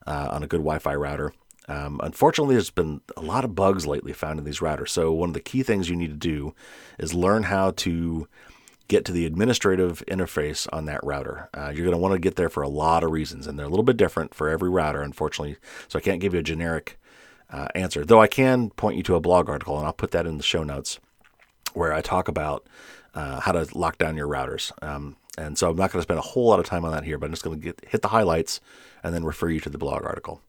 [0.06, 1.34] uh, on a good Wi-Fi router.
[1.68, 4.88] Um, unfortunately, there's been a lot of bugs lately found in these routers.
[4.88, 6.54] So one of the key things you need to do
[6.98, 8.26] is learn how to
[8.88, 11.48] get to the administrative interface on that router.
[11.54, 13.66] Uh, you're going to want to get there for a lot of reasons, and they're
[13.66, 15.56] a little bit different for every router, unfortunately.
[15.88, 16.98] So I can't give you a generic
[17.52, 18.04] uh, answer.
[18.04, 20.42] Though I can point you to a blog article, and I'll put that in the
[20.42, 20.98] show notes,
[21.74, 22.66] where I talk about
[23.14, 24.72] uh, how to lock down your routers.
[24.82, 27.04] Um, and so I'm not going to spend a whole lot of time on that
[27.04, 28.60] here, but I'm just going to hit the highlights
[29.02, 30.42] and then refer you to the blog article.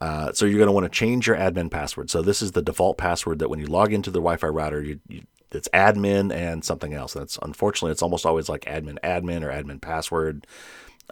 [0.00, 2.10] Uh, so you're going to want to change your admin password.
[2.10, 5.00] So this is the default password that when you log into the Wi-Fi router, you,
[5.08, 7.14] you, it's admin and something else.
[7.14, 10.46] That's unfortunately it's almost always like admin admin or admin password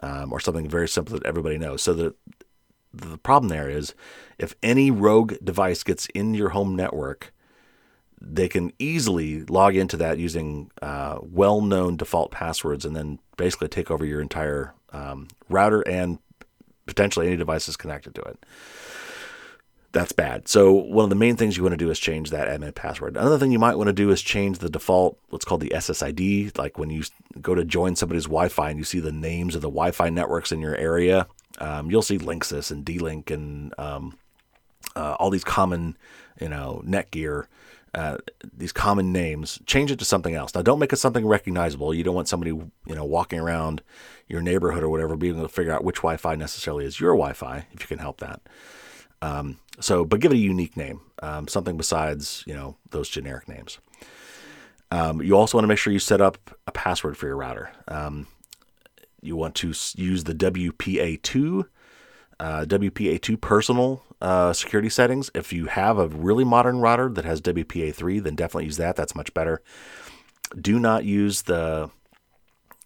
[0.03, 1.81] um, or something very simple that everybody knows.
[1.81, 2.15] So the
[2.93, 3.93] the problem there is
[4.37, 7.33] if any rogue device gets in your home network,
[8.19, 13.91] they can easily log into that using uh, well-known default passwords and then basically take
[13.91, 16.17] over your entire um, router and
[16.85, 18.43] potentially any devices connected to it.
[19.91, 20.47] That's bad.
[20.47, 23.15] So one of the main things you want to do is change that admin password.
[23.15, 26.57] Another thing you might want to do is change the default, what's called the SSID.
[26.57, 27.03] Like when you
[27.41, 30.59] go to join somebody's Wi-Fi and you see the names of the Wi-Fi networks in
[30.59, 31.27] your area,
[31.59, 34.17] um, you'll see Linksys and D-Link and um,
[34.95, 35.97] uh, all these common,
[36.39, 37.47] you know, Netgear
[37.97, 38.17] uh,
[38.55, 40.53] these common names, change it to something else.
[40.53, 41.95] Now, don't make it something recognizable.
[41.95, 43.81] You don't want somebody, you know, walking around
[44.27, 47.65] your neighborhood or whatever being able to figure out which Wi-Fi necessarily is your Wi-Fi,
[47.71, 48.41] if you can help that.
[49.23, 53.47] Um, so, but give it a unique name, um, something besides, you know, those generic
[53.47, 53.79] names.
[54.91, 57.71] Um, you also want to make sure you set up a password for your router.
[57.87, 58.27] Um,
[59.21, 61.65] you want to use the WPA2
[62.39, 65.31] uh, WPA2 personal uh, security settings.
[65.33, 68.95] If you have a really modern router that has WPA3, then definitely use that.
[68.95, 69.61] That's much better.
[70.59, 71.89] Do not use the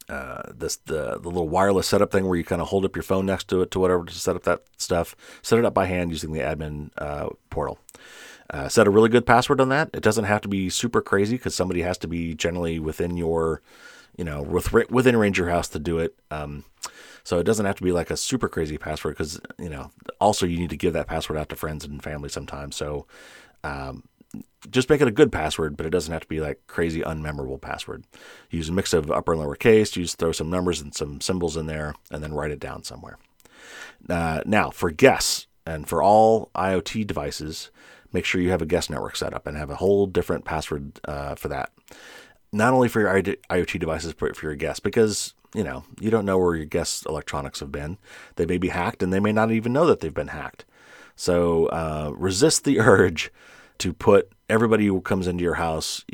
[0.10, 3.04] uh, this the the little wireless setup thing where you kind of hold up your
[3.04, 5.16] phone next to it to whatever to set up that stuff.
[5.42, 7.80] Set it up by hand using the admin uh, portal.
[8.50, 9.90] Uh, set a really good password on that.
[9.94, 13.62] It doesn't have to be super crazy because somebody has to be generally within your,
[14.18, 14.42] you know,
[14.90, 16.16] within range of your house to do it.
[16.30, 16.66] Um,
[17.24, 20.46] so it doesn't have to be like a super crazy password because, you know, also
[20.46, 22.76] you need to give that password out to friends and family sometimes.
[22.76, 23.06] So
[23.64, 24.04] um,
[24.70, 27.62] just make it a good password, but it doesn't have to be like crazy unmemorable
[27.62, 28.06] password.
[28.50, 31.58] Use a mix of upper and lower case, use throw some numbers and some symbols
[31.58, 33.18] in there, and then write it down somewhere.
[34.10, 37.70] Uh, now, for guests and for all IoT devices,
[38.14, 41.00] make sure you have a guest network set up and have a whole different password
[41.06, 41.72] uh, for that.
[42.52, 46.26] Not only for your IoT devices, but for your guests, because you know, you don't
[46.26, 47.98] know where your guests' electronics have been.
[48.36, 50.66] They may be hacked and they may not even know that they've been hacked.
[51.16, 53.32] So uh, resist the urge
[53.80, 56.06] to put everybody who comes into your house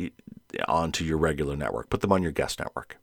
[0.68, 1.90] onto your regular network.
[1.90, 2.98] Put them on your guest network.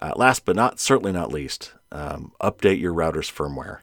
[0.00, 3.80] Uh, last but not certainly not least, um, update your router's firmware.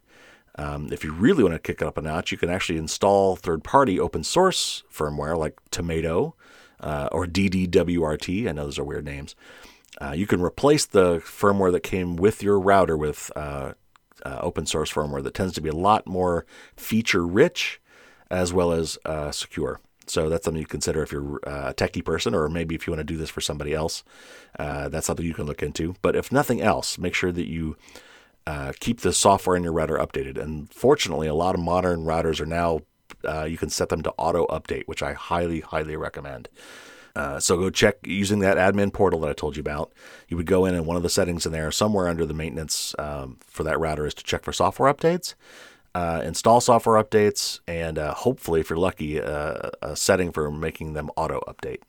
[0.58, 3.36] Um, if you really want to kick it up a notch, you can actually install
[3.36, 6.36] third-party open source firmware like Tomato
[6.80, 8.48] uh, or DDWRT.
[8.48, 9.36] I know those are weird names.
[10.02, 13.74] Uh, you can replace the firmware that came with your router with uh,
[14.26, 17.80] uh, open source firmware that tends to be a lot more feature rich
[18.30, 19.80] as well as uh, secure.
[20.08, 22.92] So that's something you consider if you're uh, a techie person, or maybe if you
[22.92, 24.04] want to do this for somebody else.
[24.58, 25.96] That's something you can look into.
[26.02, 27.76] But if nothing else, make sure that you
[28.80, 30.38] keep the software in your router updated.
[30.38, 32.82] And fortunately, a lot of modern routers are now
[33.48, 36.50] you can set them to auto update, which I highly, highly recommend.
[37.16, 39.92] Uh, so go check using that admin portal that I told you about.
[40.28, 42.94] You would go in and one of the settings in there, somewhere under the maintenance
[43.00, 45.34] um, for that router, is to check for software updates,
[45.94, 50.94] uh, install software updates, and uh, hopefully, if you're lucky, uh, a setting for making
[50.94, 51.80] them auto update.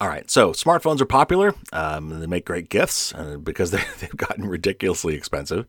[0.00, 1.54] All right, so smartphones are popular.
[1.72, 3.70] Um, they make great gifts uh, because
[4.00, 5.66] they've gotten ridiculously expensive.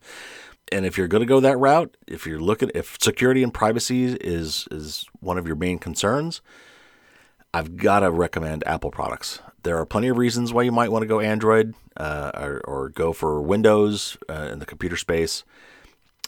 [0.71, 4.05] And if you're going to go that route, if you're looking, if security and privacy
[4.05, 6.41] is is one of your main concerns,
[7.53, 9.41] I've got to recommend Apple products.
[9.63, 12.89] There are plenty of reasons why you might want to go Android uh, or, or,
[12.89, 15.43] go for Windows uh, in the computer space.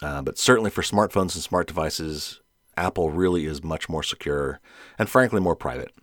[0.02, 2.42] Uh, but certainly for smartphones and smart devices,
[2.76, 4.60] Apple really is much more secure
[4.98, 5.94] and frankly more private.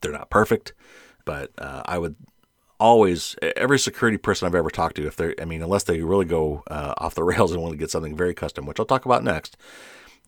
[0.00, 0.72] They're not perfect,
[1.24, 2.16] but uh, I would
[2.80, 6.24] always every security person I've ever talked to, if they're I mean, unless they really
[6.24, 9.04] go uh, off the rails and want to get something very custom, which I'll talk
[9.04, 9.56] about next.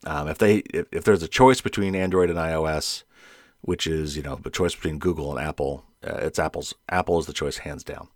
[0.04, 3.02] Um, if they if, if there's a choice between Android and iOS,
[3.60, 5.84] which is you know the choice between Google and Apple.
[6.06, 8.08] Uh, it's Apple's Apple is the choice hands down.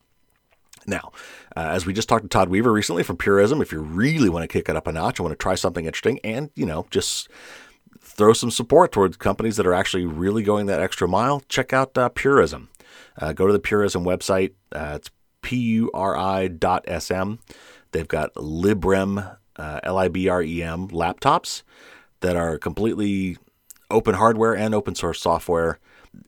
[0.87, 1.13] Now,
[1.57, 4.45] uh, as we just talked to Todd Weaver recently from Purism, if you really want
[4.45, 6.87] to kick it up a notch and want to try something interesting, and you know
[6.91, 7.29] just
[8.01, 11.97] throw some support towards companies that are actually really going that extra mile, check out
[11.99, 12.70] uh, Purism.
[13.21, 14.53] Uh, go to the Purism website.
[14.73, 15.11] Uh, it's
[15.43, 17.35] p-u-r-i.sm.
[17.93, 21.63] They've got Librem, uh, L-I-B-R-E-M laptops
[22.21, 23.37] that are completely
[23.91, 25.79] open hardware and open source software.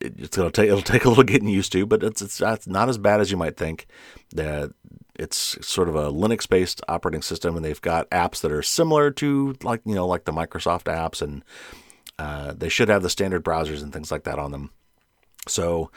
[0.01, 2.89] It's gonna take it'll take a little getting used to, but it's it's, it's not
[2.89, 3.87] as bad as you might think.
[4.35, 4.73] That
[5.19, 9.11] it's sort of a Linux based operating system, and they've got apps that are similar
[9.13, 11.45] to like you know like the Microsoft apps, and
[12.19, 14.71] uh, they should have the standard browsers and things like that on them.
[15.49, 15.91] So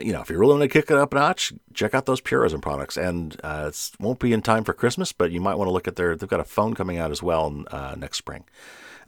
[0.00, 2.20] you know, if you're really want to kick it up a notch, check out those
[2.20, 2.96] Purism products.
[2.96, 5.88] And uh, it won't be in time for Christmas, but you might want to look
[5.88, 6.14] at their.
[6.14, 8.44] They've got a phone coming out as well uh, next spring.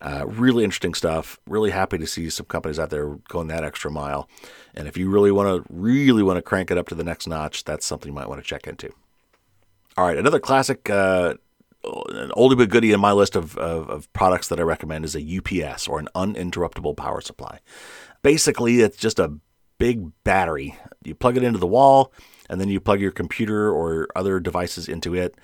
[0.01, 1.39] Uh, really interesting stuff.
[1.47, 4.29] Really happy to see some companies out there going that extra mile.
[4.75, 7.29] And if you really want to, really want to crank it up to the next
[7.29, 8.91] notch, that's something you might want to check into.
[9.97, 11.35] All right, another classic, uh,
[11.85, 15.15] an oldie but goodie in my list of, of, of products that I recommend is
[15.15, 17.61] a UPS or an uninterruptible power supply.
[18.23, 19.39] Basically, it's just a
[19.83, 20.77] big battery.
[21.03, 22.13] You plug it into the wall,
[22.49, 25.35] and then you plug your computer or other devices into it.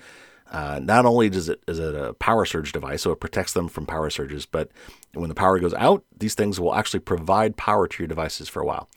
[0.49, 3.67] Uh, not only does it is it a power surge device, so it protects them
[3.67, 4.71] from power surges, but
[5.13, 8.61] when the power goes out, these things will actually provide power to your devices for
[8.61, 8.89] a while.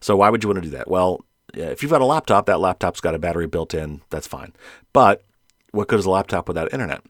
[0.00, 0.90] So why would you want to do that?
[0.90, 4.02] Well, if you've got a laptop, that laptop's got a battery built in.
[4.10, 4.52] That's fine.
[4.92, 5.24] But
[5.70, 7.00] what good is a laptop without internet?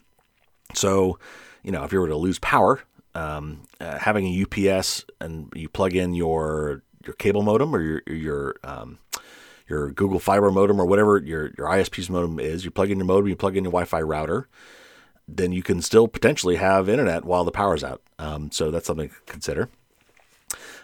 [0.75, 1.19] So,
[1.61, 2.79] you know, if you were to lose power,
[3.15, 8.01] um, uh, having a UPS and you plug in your your cable modem or your
[8.07, 8.99] your um,
[9.67, 13.05] your Google Fiber modem or whatever your, your ISP's modem is, you plug in your
[13.05, 14.47] modem, you plug in your Wi Fi router,
[15.27, 18.01] then you can still potentially have internet while the power's out.
[18.19, 19.69] Um, so that's something to consider.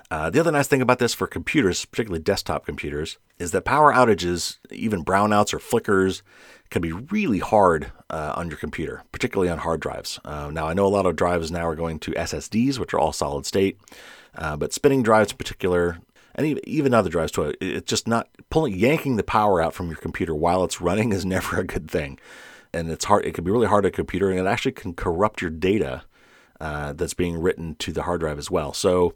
[0.10, 3.92] Uh, the other nice thing about this for computers, particularly desktop computers, is that power
[3.92, 6.24] outages, even brownouts or flickers,
[6.70, 10.20] can be really hard uh, on your computer, particularly on hard drives.
[10.24, 13.00] Uh, now, I know a lot of drives now are going to SSDs, which are
[13.00, 13.78] all solid state,
[14.36, 15.98] uh, but spinning drives in particular,
[16.38, 17.54] and even other drives too.
[17.60, 21.26] It's just not pulling, yanking the power out from your computer while it's running is
[21.26, 22.20] never a good thing,
[22.74, 23.26] and it's hard.
[23.26, 26.04] It can be really hard on a computer, and it actually can corrupt your data
[26.62, 28.74] uh, that's being written to the hard drive as well.
[28.74, 29.14] So,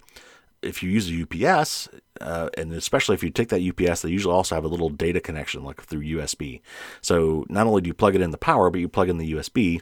[0.61, 4.33] if you use a UPS, uh, and especially if you take that UPS, they usually
[4.33, 6.61] also have a little data connection, like through USB.
[7.01, 9.33] So not only do you plug it in the power, but you plug in the
[9.33, 9.81] USB.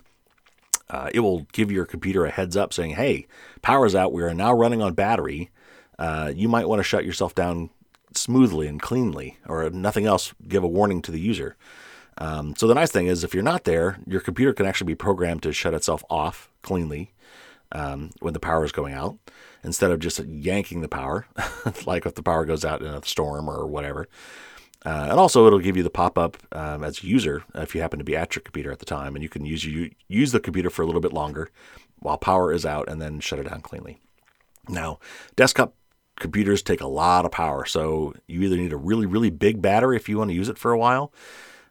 [0.89, 3.27] Uh, it will give your computer a heads up saying, "Hey,
[3.61, 4.13] power's out.
[4.13, 5.51] We are now running on battery
[5.99, 7.69] uh, you might want to shut yourself down
[8.15, 11.57] smoothly and cleanly, or nothing else, give a warning to the user.
[12.17, 14.95] Um, so the nice thing is, if you're not there, your computer can actually be
[14.95, 17.13] programmed to shut itself off cleanly
[17.73, 19.17] um, when the power is going out,
[19.63, 21.27] instead of just yanking the power,
[21.85, 24.07] like if the power goes out in a storm or whatever.
[24.85, 27.81] Uh, and also, it'll give you the pop up um, as a user if you
[27.81, 30.31] happen to be at your computer at the time, and you can use you use
[30.31, 31.51] the computer for a little bit longer
[31.97, 33.99] while power is out, and then shut it down cleanly.
[34.69, 34.99] Now,
[35.35, 35.73] desktop
[36.19, 37.65] computers take a lot of power.
[37.65, 40.57] So you either need a really, really big battery if you want to use it
[40.57, 41.13] for a while,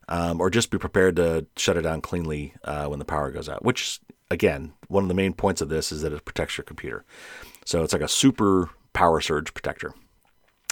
[0.08, 3.48] um, or just be prepared to shut it down cleanly uh, when the power goes
[3.48, 3.64] out.
[3.64, 7.04] Which, again, one of the main points of this is that it protects your computer.
[7.64, 9.92] So it's like a super power surge protector.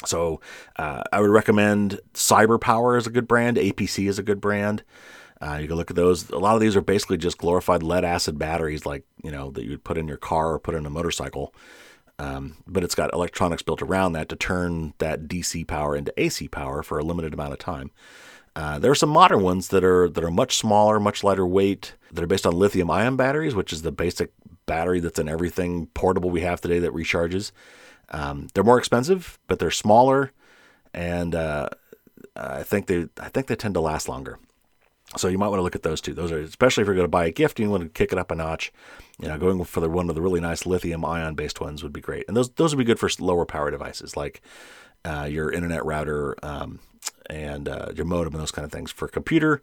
[0.04, 0.40] So
[0.76, 3.56] uh, I would recommend CyberPower is a good brand.
[3.56, 4.82] APC is a good brand.
[5.40, 6.30] Uh, you can look at those.
[6.30, 9.64] A lot of these are basically just glorified lead acid batteries, like you know that
[9.64, 11.54] you would put in your car or put in a motorcycle.
[12.18, 16.48] Um, but it's got electronics built around that to turn that DC power into AC
[16.48, 17.90] power for a limited amount of time.
[18.54, 21.94] Uh, there are some modern ones that are that are much smaller, much lighter weight,
[22.10, 24.32] that are based on lithium ion batteries, which is the basic
[24.64, 27.52] battery that's in everything portable we have today that recharges.
[28.08, 30.32] Um, they're more expensive, but they're smaller,
[30.94, 31.68] and uh,
[32.34, 34.38] I think they I think they tend to last longer.
[35.16, 36.14] So you might want to look at those two.
[36.14, 38.12] Those are especially if you're going to buy a gift, and you want to kick
[38.12, 38.72] it up a notch.
[39.20, 41.92] You know, going for the one of the really nice lithium ion based ones would
[41.92, 44.42] be great, and those those would be good for lower power devices like
[45.04, 46.80] uh, your internet router um,
[47.30, 48.90] and uh, your modem and those kind of things.
[48.90, 49.62] For computer,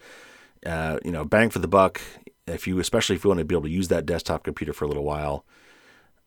[0.65, 2.01] uh, you know, bang for the buck.
[2.47, 4.86] If you, especially if you want to be able to use that desktop computer for
[4.86, 5.45] a little while,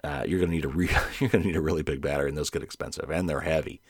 [0.04, 0.88] uh, you're going to need a re-
[1.20, 3.80] you're going to need a really big battery, and those get expensive and they're heavy.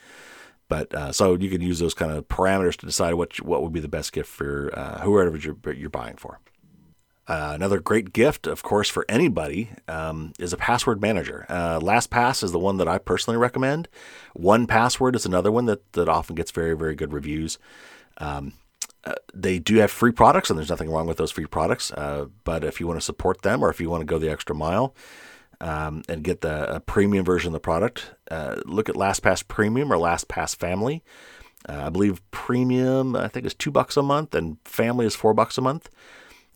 [0.68, 3.72] But uh, so you can use those kind of parameters to decide what what would
[3.72, 6.40] be the best gift for uh, whoever you're, you're buying for.
[7.28, 11.44] Uh, another great gift, of course, for anybody um, is a password manager.
[11.48, 13.88] Uh, LastPass is the one that I personally recommend.
[14.38, 17.58] 1Password is another one that, that often gets very, very good reviews.
[18.18, 18.52] Um,
[19.04, 21.90] uh, they do have free products, and there's nothing wrong with those free products.
[21.92, 24.30] Uh, but if you want to support them or if you want to go the
[24.30, 24.94] extra mile,
[25.60, 29.96] um, and get the premium version of the product, uh, look at LastPass Premium or
[29.96, 31.02] LastPass Family.
[31.68, 35.34] Uh, I believe Premium, I think, is two bucks a month, and Family is four
[35.34, 35.90] bucks a month,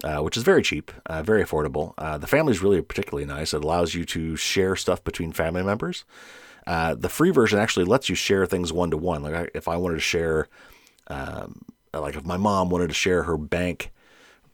[0.04, 1.94] uh, which is very cheap, uh, very affordable.
[1.98, 3.52] Uh, the Family is really particularly nice.
[3.52, 6.04] It allows you to share stuff between family members.
[6.66, 9.22] Uh, the free version actually lets you share things one to one.
[9.22, 10.48] Like if I wanted to share,
[11.08, 11.62] um,
[11.92, 13.90] like if my mom wanted to share her bank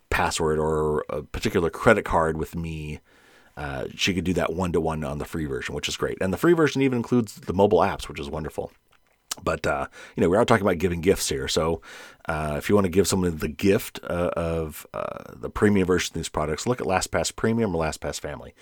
[0.09, 3.01] password or a particular credit card with me
[3.57, 6.19] uh, she could do that one to one on the free version, which is great.
[6.21, 8.71] And the free version even includes the mobile apps, which is wonderful.
[9.43, 11.49] But uh, you know, we are talking about giving gifts here.
[11.49, 11.83] So
[12.27, 16.13] uh, if you want to give someone the gift uh, of uh, the premium version
[16.13, 18.55] of these products, look at LastPass Premium or LastPass Family.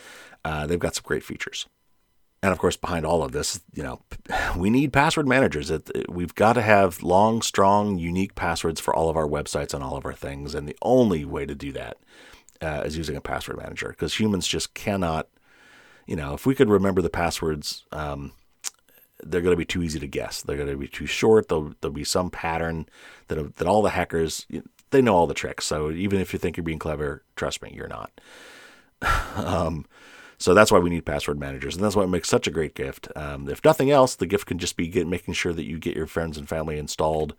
[0.44, 1.66] They've got some great features.
[2.42, 4.02] And of course, behind all of this, you know,
[4.56, 5.72] we need password managers.
[6.08, 9.96] We've got to have long, strong, unique passwords for all of our websites and all
[9.96, 10.54] of our things.
[10.54, 11.96] And the only way to do that
[12.60, 15.28] uh, is using a password manager because humans just cannot,
[16.06, 18.32] you know, if we could remember the passwords, um,
[19.22, 20.42] they're going to be too easy to guess.
[20.42, 21.48] They're going to be too short.
[21.48, 22.86] There'll, there'll be some pattern
[23.28, 24.46] that, that all the hackers,
[24.90, 25.64] they know all the tricks.
[25.64, 28.20] So even if you think you're being clever, trust me, you're not.
[29.36, 29.86] um,
[30.38, 32.74] so that's why we need password managers, and that's why it makes such a great
[32.74, 33.08] gift.
[33.16, 35.96] Um, if nothing else, the gift can just be get, making sure that you get
[35.96, 37.34] your friends and family installed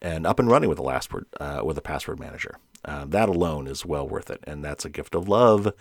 [0.00, 2.56] and up and running with a last word, uh, with a password manager.
[2.84, 5.72] Uh, that alone is well worth it, and that's a gift of love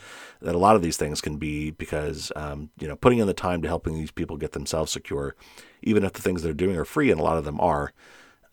[0.41, 3.33] that a lot of these things can be because um, you know putting in the
[3.33, 5.35] time to helping these people get themselves secure,
[5.81, 7.91] even if the things they're doing are free, and a lot of them are.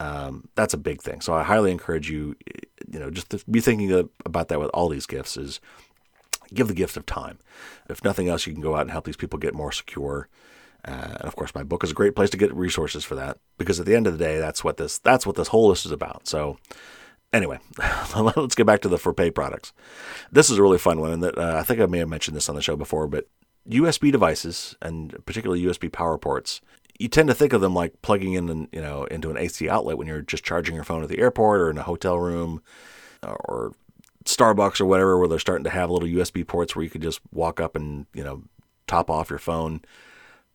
[0.00, 1.20] Um, that's a big thing.
[1.20, 2.36] So I highly encourage you,
[2.90, 5.60] you know, just to be thinking about that with all these gifts is
[6.54, 7.38] give the gift of time.
[7.88, 10.28] If nothing else, you can go out and help these people get more secure.
[10.84, 13.38] Uh, and of course, my book is a great place to get resources for that
[13.58, 15.84] because at the end of the day, that's what this that's what this whole list
[15.84, 16.28] is about.
[16.28, 16.56] So,
[17.32, 17.58] anyway,
[18.16, 19.72] let's get back to the for pay products.
[20.30, 22.36] This is a really fun one, and that uh, I think I may have mentioned
[22.36, 23.28] this on the show before, but
[23.68, 26.60] USB devices and particularly USB power ports,
[26.98, 29.68] you tend to think of them like plugging in, an, you know, into an AC
[29.68, 32.62] outlet when you're just charging your phone at the airport or in a hotel room
[33.22, 33.72] or
[34.24, 37.20] Starbucks or whatever, where they're starting to have little USB ports where you could just
[37.32, 38.42] walk up and you know
[38.86, 39.80] top off your phone.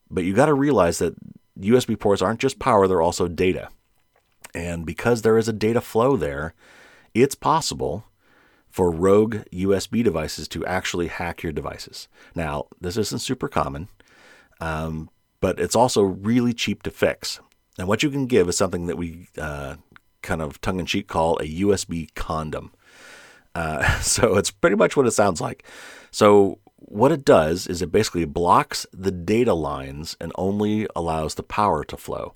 [0.10, 1.16] But you got to realize that
[1.60, 3.70] USB ports aren't just power; they're also data.
[4.54, 6.54] And because there is a data flow there,
[7.14, 8.06] it's possible
[8.70, 12.08] for rogue USB devices to actually hack your devices.
[12.34, 13.88] Now, this isn't super common,
[14.60, 15.10] um,
[15.42, 17.40] but it's also really cheap to fix.
[17.78, 19.76] And what you can give is something that we uh,
[20.22, 22.72] kind of tongue in cheek call a USB condom.
[23.54, 25.64] Uh, so it's pretty much what it sounds like.
[26.10, 31.44] So what it does is it basically blocks the data lines and only allows the
[31.44, 32.34] power to flow.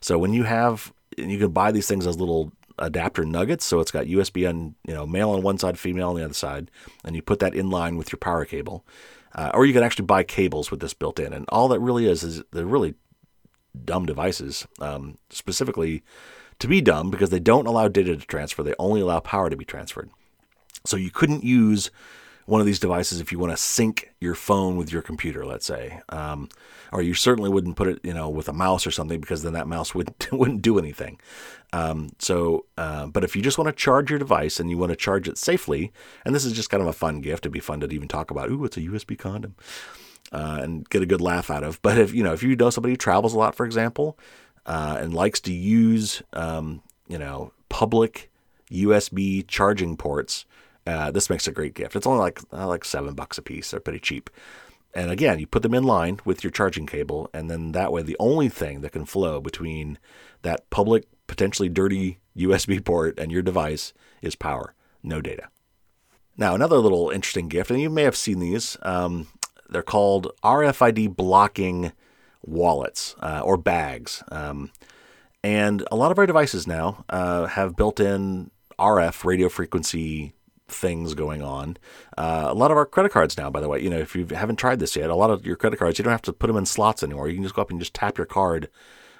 [0.00, 3.64] So when you have, you can buy these things as little adapter nuggets.
[3.64, 6.34] So it's got USB on, you know, male on one side, female on the other
[6.34, 6.70] side,
[7.04, 8.84] and you put that in line with your power cable.
[9.32, 11.32] Uh, or you can actually buy cables with this built in.
[11.32, 12.94] And all that really is is they're really
[13.84, 16.02] dumb devices, um, specifically
[16.58, 18.62] to be dumb because they don't allow data to transfer.
[18.62, 20.10] They only allow power to be transferred.
[20.84, 21.90] So you couldn't use
[22.50, 25.64] one of these devices if you want to sync your phone with your computer, let's
[25.64, 26.48] say, um,
[26.92, 29.52] or you certainly wouldn't put it, you know, with a mouse or something because then
[29.52, 31.20] that mouse would wouldn't do anything.
[31.72, 34.90] Um, so, uh, but if you just want to charge your device and you want
[34.90, 35.92] to charge it safely,
[36.24, 38.32] and this is just kind of a fun gift, it'd be fun to even talk
[38.32, 38.50] about.
[38.50, 39.54] Ooh, it's a USB condom,
[40.32, 41.80] uh, and get a good laugh out of.
[41.82, 44.18] But if you know, if you know somebody who travels a lot, for example,
[44.66, 48.28] uh, and likes to use, um, you know, public
[48.72, 50.46] USB charging ports
[50.86, 51.96] uh, this makes a great gift.
[51.96, 53.70] It's only like uh, like seven bucks a piece.
[53.70, 54.30] They're pretty cheap.
[54.92, 58.02] And again, you put them in line with your charging cable, and then that way,
[58.02, 59.98] the only thing that can flow between
[60.42, 65.48] that public, potentially dirty USB port and your device is power, no data.
[66.36, 68.76] Now, another little interesting gift, and you may have seen these.
[68.82, 69.28] Um,
[69.68, 71.92] they're called RFID blocking
[72.42, 74.22] wallets uh, or bags.
[74.32, 74.72] Um,
[75.44, 80.32] and a lot of our devices now uh, have built in RF radio frequency
[80.72, 81.76] things going on.
[82.16, 84.26] Uh, a lot of our credit cards now, by the way, you know, if you
[84.26, 86.46] haven't tried this yet, a lot of your credit cards, you don't have to put
[86.46, 87.28] them in slots anymore.
[87.28, 88.68] You can just go up and just tap your card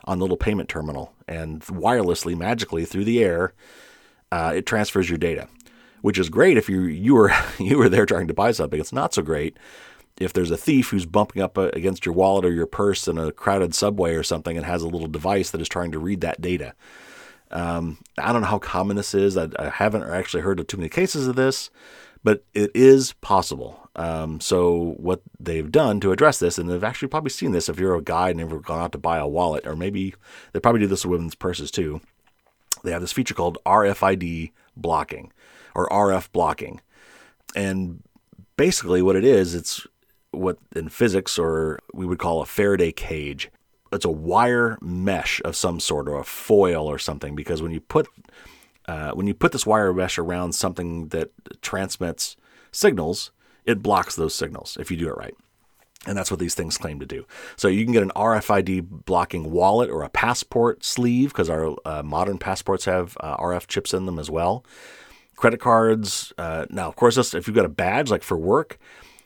[0.05, 3.53] on the little payment terminal, and wirelessly, magically through the air,
[4.33, 5.47] uh, it transfers your data,
[6.01, 8.81] which is great if you you were you were there trying to buy something.
[8.81, 9.59] It's not so great
[10.21, 13.19] if there's a thief who's bumping up uh, against your wallet or your purse in
[13.19, 16.21] a crowded subway or something and has a little device that is trying to read
[16.21, 16.75] that data.
[17.51, 19.37] Um, I don't know how common this is.
[19.37, 21.71] I, I, haven't actually heard of too many cases of this,
[22.23, 23.89] but it is possible.
[23.97, 27.81] Um, so what they've done to address this, and they've actually probably seen this if
[27.81, 30.15] you're a guy and ever gone out to buy a wallet, or maybe
[30.53, 32.01] they probably do this with women's purses too.
[32.85, 35.33] They have this feature called RFID blocking
[35.75, 36.81] or RF blocking,
[37.57, 38.03] and
[38.57, 39.87] basically what it is, it's
[40.31, 43.51] what in physics or we would call a Faraday cage
[43.93, 47.81] it's a wire mesh of some sort or a foil or something because when you
[47.81, 48.09] put
[48.87, 51.31] uh, when you put this wire mesh around something that
[51.63, 52.37] transmits
[52.73, 53.31] signals,
[53.65, 55.35] it blocks those signals if you do it right.
[56.07, 57.27] And that's what these things claim to do.
[57.57, 62.03] So you can get an RFID blocking wallet or a passport sleeve because our uh,
[62.03, 64.65] modern passports have uh, RF chips in them as well.
[65.37, 66.33] Credit cards.
[66.39, 68.79] Uh, now, of course, if you've got a badge like for work,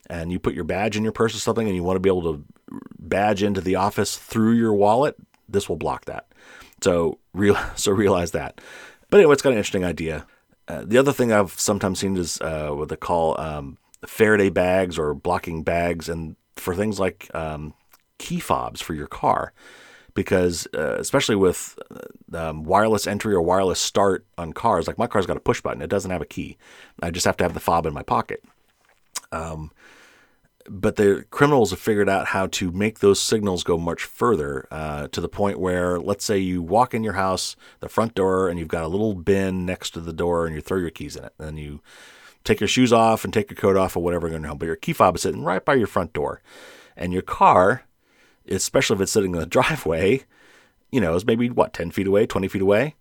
[0.09, 2.09] and you put your badge in your purse or something and you want to be
[2.09, 2.45] able to
[2.99, 5.17] badge into the office through your wallet,
[5.49, 6.27] this will block that.
[6.83, 8.61] So real so realize that.
[9.11, 10.27] But anyway, it's got an interesting idea.
[10.67, 13.77] Uh, the other thing I've sometimes seen is uh, what they call um,
[14.07, 17.75] Faraday bags or blocking bags, and for things like um,
[18.19, 19.53] key fobs for your car
[20.15, 25.07] because uh, especially with uh, um, wireless entry or wireless start on cars, like my
[25.07, 26.57] car's got a push button, it doesn't have a key.
[27.03, 28.43] I just have to have the fob in my pocket.
[29.33, 29.73] Um,
[30.69, 35.09] but the criminals have figured out how to make those signals go much further uh,
[35.09, 38.59] to the point where, let's say, you walk in your house, the front door, and
[38.59, 41.25] you've got a little bin next to the door, and you throw your keys in
[41.25, 41.81] it, and you
[42.45, 44.59] take your shoes off and take your coat off or whatever going home.
[44.59, 46.41] But your key fob is sitting right by your front door,
[46.97, 47.85] and your car,
[48.49, 50.25] especially if it's sitting in the driveway,
[50.91, 52.95] you know, is maybe what ten feet away, twenty feet away.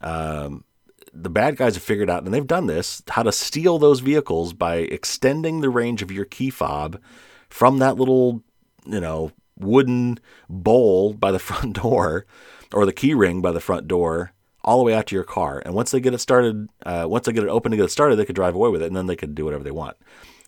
[0.00, 0.64] Um,
[1.12, 4.52] the bad guys have figured out, and they've done this, how to steal those vehicles
[4.52, 7.00] by extending the range of your key fob
[7.48, 8.42] from that little,
[8.86, 12.26] you know, wooden bowl by the front door
[12.72, 14.32] or the key ring by the front door
[14.62, 15.62] all the way out to your car.
[15.64, 17.90] And once they get it started, uh, once they get it open to get it
[17.90, 19.96] started, they could drive away with it, and then they could do whatever they want.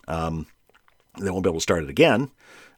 [0.06, 0.46] Um,
[1.18, 2.30] they won't be able to start it again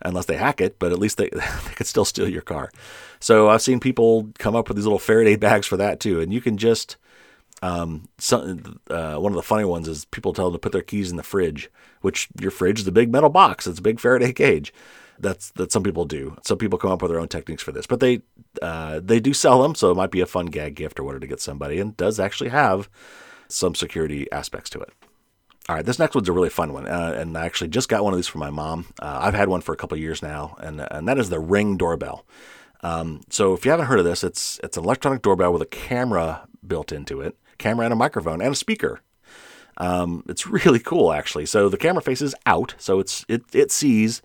[0.03, 2.71] unless they hack it, but at least they, they could still steal your car.
[3.21, 6.33] So I've seen people come up with these little Faraday bags for that too, and
[6.33, 6.97] you can just
[7.63, 10.83] um, some, uh, one of the funny ones is people tell them to put their
[10.83, 11.71] keys in the fridge,
[12.03, 13.67] which your fridge is a big metal box.
[13.67, 14.73] It's a big Faraday cage.
[15.19, 16.37] That's that some people do.
[16.43, 18.23] Some people come up with their own techniques for this, but they
[18.61, 21.21] uh, they do sell them, so it might be a fun gag gift or whatever
[21.21, 22.89] to get somebody, and does actually have
[23.47, 24.91] some security aspects to it.
[25.69, 28.03] All right, this next one's a really fun one, uh, and I actually just got
[28.03, 28.87] one of these for my mom.
[29.01, 31.77] Uh, I've had one for a couple years now, and and that is the Ring
[31.77, 32.27] doorbell.
[32.83, 35.67] Um, so if you haven't heard of this, it's it's an electronic doorbell with a
[35.67, 39.01] camera built into it camera and a microphone and a speaker.
[39.77, 41.47] Um, it's really cool, actually.
[41.47, 44.23] So the camera faces out, so it's it it sees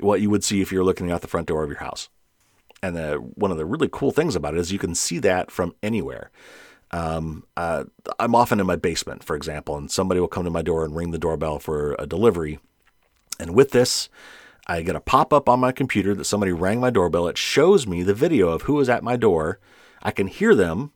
[0.00, 2.08] what you would see if you're looking out the front door of your house.
[2.82, 5.52] And the, one of the really cool things about it is you can see that
[5.52, 6.32] from anywhere.
[6.90, 7.84] Um, uh,
[8.18, 10.94] I'm often in my basement, for example, and somebody will come to my door and
[10.94, 12.58] ring the doorbell for a delivery.
[13.38, 14.08] And with this,
[14.66, 17.28] I get a pop up on my computer that somebody rang my doorbell.
[17.28, 19.58] It shows me the video of who is at my door.
[20.02, 20.92] I can hear them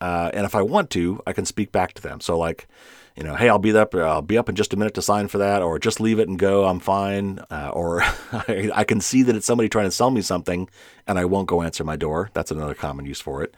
[0.00, 2.20] uh, and if I want to, I can speak back to them.
[2.20, 2.68] So like,
[3.16, 3.94] you know, hey, I'll be up.
[3.96, 6.28] I'll be up in just a minute to sign for that, or just leave it
[6.28, 6.66] and go.
[6.66, 7.40] I'm fine.
[7.50, 10.68] Uh, or I can see that it's somebody trying to sell me something,
[11.06, 12.30] and I won't go answer my door.
[12.32, 13.56] That's another common use for it.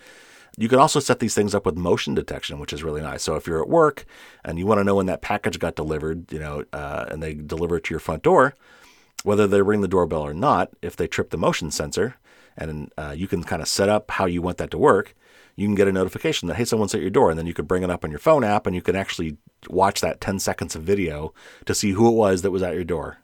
[0.57, 3.23] You can also set these things up with motion detection, which is really nice.
[3.23, 4.07] So if you're at work
[4.45, 7.35] and you want to know when that package got delivered, you know, uh, and they
[7.35, 8.55] deliver it to your front door,
[9.23, 12.17] whether they ring the doorbell or not, if they trip the motion sensor,
[12.57, 15.15] and uh, you can kind of set up how you want that to work
[15.57, 17.31] you can get a notification that, hey, someone's at your door.
[17.31, 19.37] And then you could bring it up on your phone app and you can actually
[19.69, 21.35] watch that 10 seconds of video
[21.67, 23.19] to see who it was that was at your door.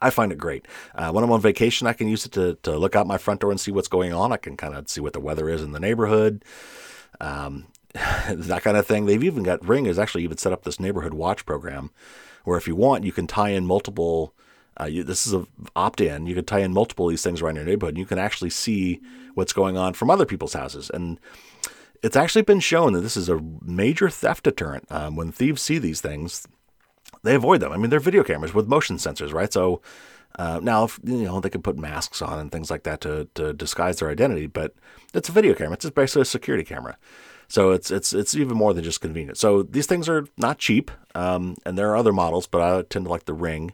[0.00, 0.66] I find it great.
[0.94, 3.40] Uh, when I'm on vacation, I can use it to, to look out my front
[3.40, 4.32] door and see what's going on.
[4.32, 6.44] I can kind of see what the weather is in the neighborhood,
[7.20, 9.06] um, that kind of thing.
[9.06, 11.90] They've even got Ring has actually even set up this neighborhood watch program
[12.44, 14.32] where if you want, you can tie in multiple
[14.80, 16.26] uh, you, this is a opt-in.
[16.26, 18.50] You can tie in multiple of these things around your neighborhood, and you can actually
[18.50, 19.00] see
[19.34, 20.90] what's going on from other people's houses.
[20.92, 21.18] And
[22.02, 24.90] it's actually been shown that this is a major theft deterrent.
[24.90, 26.46] Um, when thieves see these things,
[27.22, 27.72] they avoid them.
[27.72, 29.52] I mean, they're video cameras with motion sensors, right?
[29.52, 29.80] So
[30.38, 33.28] uh, now, if, you know, they can put masks on and things like that to,
[33.34, 34.74] to disguise their identity, but
[35.14, 35.74] it's a video camera.
[35.74, 36.96] It's basically a security camera.
[37.48, 39.38] So it's it's it's even more than just convenient.
[39.38, 43.06] So these things are not cheap, um, and there are other models, but I tend
[43.06, 43.72] to like the Ring.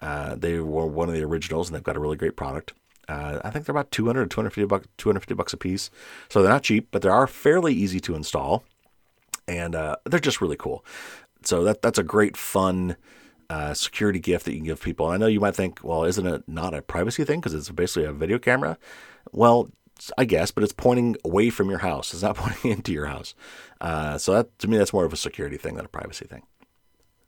[0.00, 2.72] Uh, they were one of the originals, and they've got a really great product.
[3.08, 5.90] Uh, I think they're about 200 or 250 bucks, 250 bucks a piece.
[6.28, 8.64] So they're not cheap, but they are fairly easy to install,
[9.48, 10.84] and uh, they're just really cool.
[11.44, 12.96] So that that's a great fun
[13.48, 15.06] uh, security gift that you can give people.
[15.06, 17.68] And I know you might think, well, isn't it not a privacy thing because it's
[17.70, 18.78] basically a video camera?
[19.32, 19.70] Well,
[20.16, 22.14] I guess, but it's pointing away from your house.
[22.14, 23.34] It's not pointing into your house.
[23.80, 26.42] Uh, so that to me, that's more of a security thing than a privacy thing.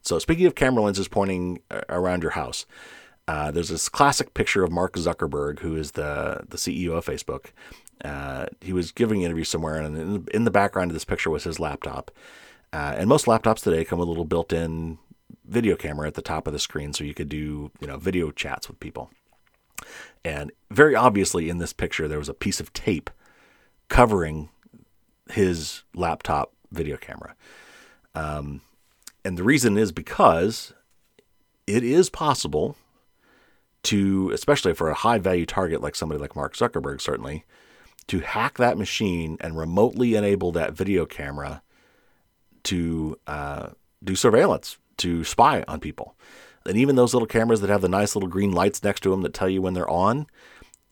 [0.02, 2.66] So speaking of camera lenses pointing uh, around your house,
[3.28, 7.46] uh, there's this classic picture of Mark Zuckerberg, who is the the CEO of Facebook.
[8.04, 11.30] Uh, he was giving an interview somewhere, and in, in, the background of this picture
[11.30, 12.10] was his laptop.
[12.72, 14.98] Uh, and most laptops today come with a little built-in
[15.44, 18.32] video camera at the top of the screen, so you could do you know video
[18.32, 19.10] chats with people.
[20.24, 23.08] And very obviously, in this picture, there was a piece of tape
[23.88, 24.48] covering
[25.30, 27.36] his laptop video camera.
[28.16, 28.62] Um,
[29.24, 30.72] and the reason is because
[31.66, 32.76] it is possible
[33.84, 37.44] to, especially for a high value target like somebody like Mark Zuckerberg, certainly,
[38.08, 41.62] to hack that machine and remotely enable that video camera
[42.64, 43.68] to uh,
[44.02, 46.16] do surveillance, to spy on people.
[46.64, 49.22] And even those little cameras that have the nice little green lights next to them
[49.22, 50.26] that tell you when they're on,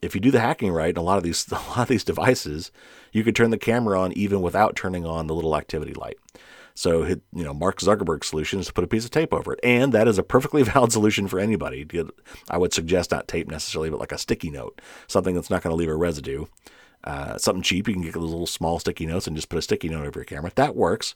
[0.03, 2.05] if you do the hacking right, and a lot of these a lot of these
[2.05, 2.73] devices,
[3.13, 6.19] you could turn the camera on even without turning on the little activity light.
[6.75, 9.61] So, you know, Mark Zuckerberg's solution is to put a piece of tape over it.
[9.63, 11.87] And that is a perfectly valid solution for anybody.
[12.49, 15.73] I would suggest not tape necessarily, but like a sticky note, something that's not going
[15.73, 16.47] to leave a residue.
[17.03, 19.63] Uh, something cheap, you can get those little small sticky notes and just put a
[19.63, 20.53] sticky note over your camera.
[20.55, 21.15] That works.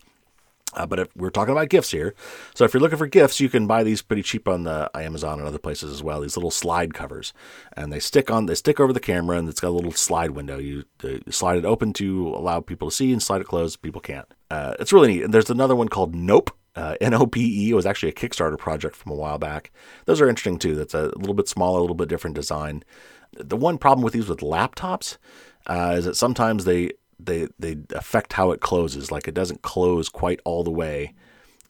[0.73, 2.15] Uh, but if we're talking about gifts here,
[2.55, 5.39] so if you're looking for gifts, you can buy these pretty cheap on the Amazon
[5.39, 6.21] and other places as well.
[6.21, 7.33] These little slide covers,
[7.77, 10.33] and they stick on they stick over the camera, and it's got a little slide
[10.33, 10.59] window.
[10.59, 10.85] You,
[11.31, 14.27] slide it open to allow people to see, and slide it closed people can't.
[14.51, 15.23] Uh, it's really neat.
[15.25, 16.51] And there's another one called Nope.
[16.77, 19.71] Uh, N-O-P-E It was actually a Kickstarter project from a while back.
[20.07, 20.75] Those are interesting too.
[20.75, 22.83] That's a little bit smaller, a little bit different design.
[23.33, 25.17] The one problem with these with laptops
[25.67, 29.11] uh, is that sometimes they they they affect how it closes.
[29.11, 31.15] Like it doesn't close quite all the way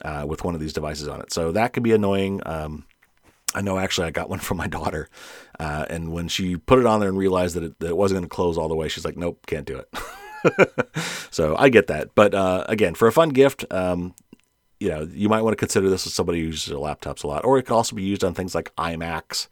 [0.03, 1.31] uh, with one of these devices on it.
[1.31, 2.41] So that could be annoying.
[2.45, 2.85] Um,
[3.53, 5.09] I know actually I got one from my daughter,
[5.59, 8.19] uh, and when she put it on there and realized that it, that it wasn't
[8.19, 10.91] going to close all the way, she's like, "Nope, can't do it."
[11.31, 14.13] so I get that, but uh, again, for a fun gift, um,
[14.79, 17.45] you know, you might want to consider this as somebody who uses laptops a lot,
[17.45, 19.47] or it could also be used on things like iMacs.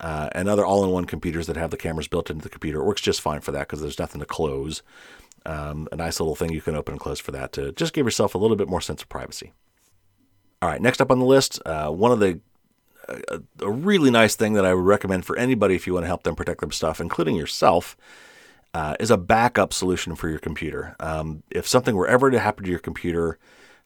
[0.00, 3.00] Uh, and other all-in-one computers that have the cameras built into the computer it works
[3.00, 4.82] just fine for that because there's nothing to close
[5.46, 8.06] um, a nice little thing you can open and close for that to just give
[8.06, 9.52] yourself a little bit more sense of privacy.
[10.60, 12.40] All right, next up on the list, uh, one of the
[13.08, 16.08] uh, a really nice thing that I would recommend for anybody if you want to
[16.08, 17.96] help them protect their stuff, including yourself,
[18.74, 20.94] uh, is a backup solution for your computer.
[21.00, 23.38] Um, if something were ever to happen to your computer,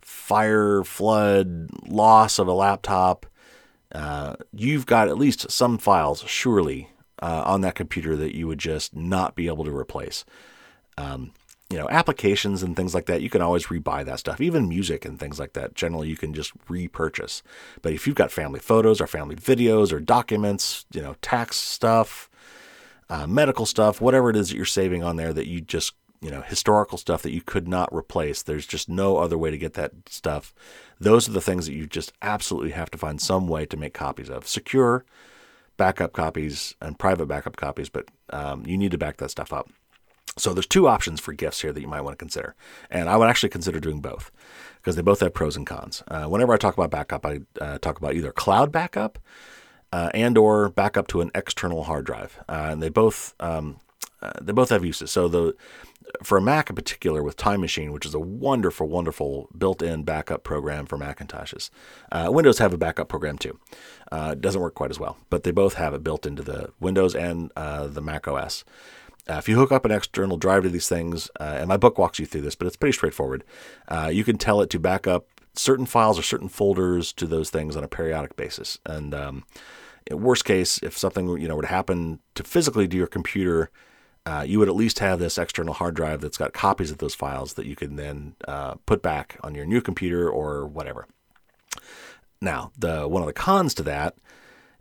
[0.03, 3.27] fire, flood, loss of a laptop,
[3.93, 6.91] uh, you've got at least some files, surely,
[7.23, 10.25] uh, on that computer that you would just not be able to replace.
[10.99, 11.33] Um,
[11.69, 14.41] you know, applications and things like that, you can always rebuy that stuff.
[14.41, 17.43] Even music and things like that, generally you can just repurchase.
[17.83, 22.31] But if you've got family photos or family videos or documents, you know, tax stuff,
[23.11, 26.31] uh, medical stuff, whatever it is that you're saving on there that you just, you
[26.31, 29.75] know, historical stuff that you could not replace, there's just no other way to get
[29.75, 30.55] that stuff.
[31.01, 33.93] Those are the things that you just absolutely have to find some way to make
[33.93, 34.47] copies of.
[34.47, 35.05] Secure
[35.77, 39.69] backup copies and private backup copies, but um, you need to back that stuff up.
[40.39, 42.55] So there's two options for gifts here that you might want to consider,
[42.91, 44.31] and I would actually consider doing both
[44.77, 46.03] because they both have pros and cons.
[46.09, 49.19] Uh, whenever I talk about backup, I uh, talk about either cloud backup
[49.93, 53.81] uh, and or backup to an external hard drive, uh, and they both um,
[54.21, 55.11] uh, they both have uses.
[55.11, 55.57] So the
[56.23, 60.45] for a Mac in particular with Time Machine, which is a wonderful, wonderful built-in backup
[60.45, 61.71] program for Macintoshes.
[62.13, 63.59] Uh, Windows have a backup program too.
[64.13, 67.17] it doesn't work quite as well, but they both have it built into the Windows
[67.17, 68.65] and the Mac OS.
[69.29, 71.99] Uh, if you hook up an external drive to these things, uh, and my book
[71.99, 73.43] walks you through this, but it's pretty straightforward.
[73.89, 77.51] Uh, you can tell it to back up certain files or certain folders to those
[77.51, 78.79] things on a periodic basis.
[78.87, 79.45] And um,
[80.11, 83.71] worst case, if something you know were to happen to physically to your computer,
[84.27, 87.15] uh, you would at least have this external hard drive that's got copies of those
[87.15, 91.07] files that you can then uh, put back on your new computer or whatever.
[92.41, 94.17] Now, the one of the cons to that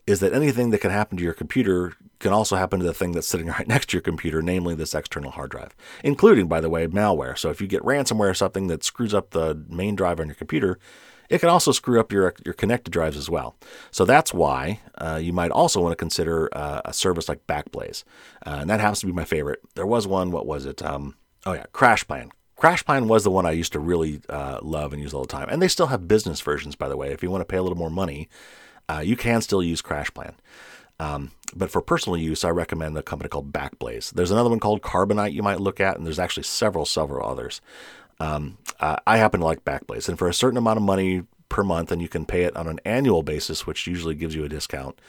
[0.08, 3.12] is that anything that can happen to your computer can also happen to the thing
[3.12, 6.70] that's sitting right next to your computer, namely this external hard drive, including, by the
[6.70, 7.38] way, malware.
[7.38, 10.36] So if you get ransomware or something that screws up the main drive on your
[10.36, 10.80] computer,
[11.30, 13.56] it can also screw up your your connected drives as well.
[13.90, 18.04] So that's why uh, you might also want to consider uh, a service like Backblaze,
[18.46, 19.60] uh, and that happens to be my favorite.
[19.74, 20.30] There was one.
[20.32, 20.84] What was it?
[20.84, 22.30] Um, oh yeah, CrashPlan.
[22.58, 25.50] CrashPlan was the one I used to really uh, love and use all the time,
[25.50, 27.12] and they still have business versions, by the way.
[27.12, 28.30] If you want to pay a little more money,
[28.90, 30.36] uh, you can still use CrashPlan.
[31.00, 34.12] Um, but for personal use, I recommend a company called Backblaze.
[34.12, 37.62] There's another one called Carbonite you might look at, and there's actually several, several others.
[38.20, 41.64] Um, uh, I happen to like Backblaze, and for a certain amount of money per
[41.64, 44.50] month, and you can pay it on an annual basis, which usually gives you a
[44.50, 45.00] discount.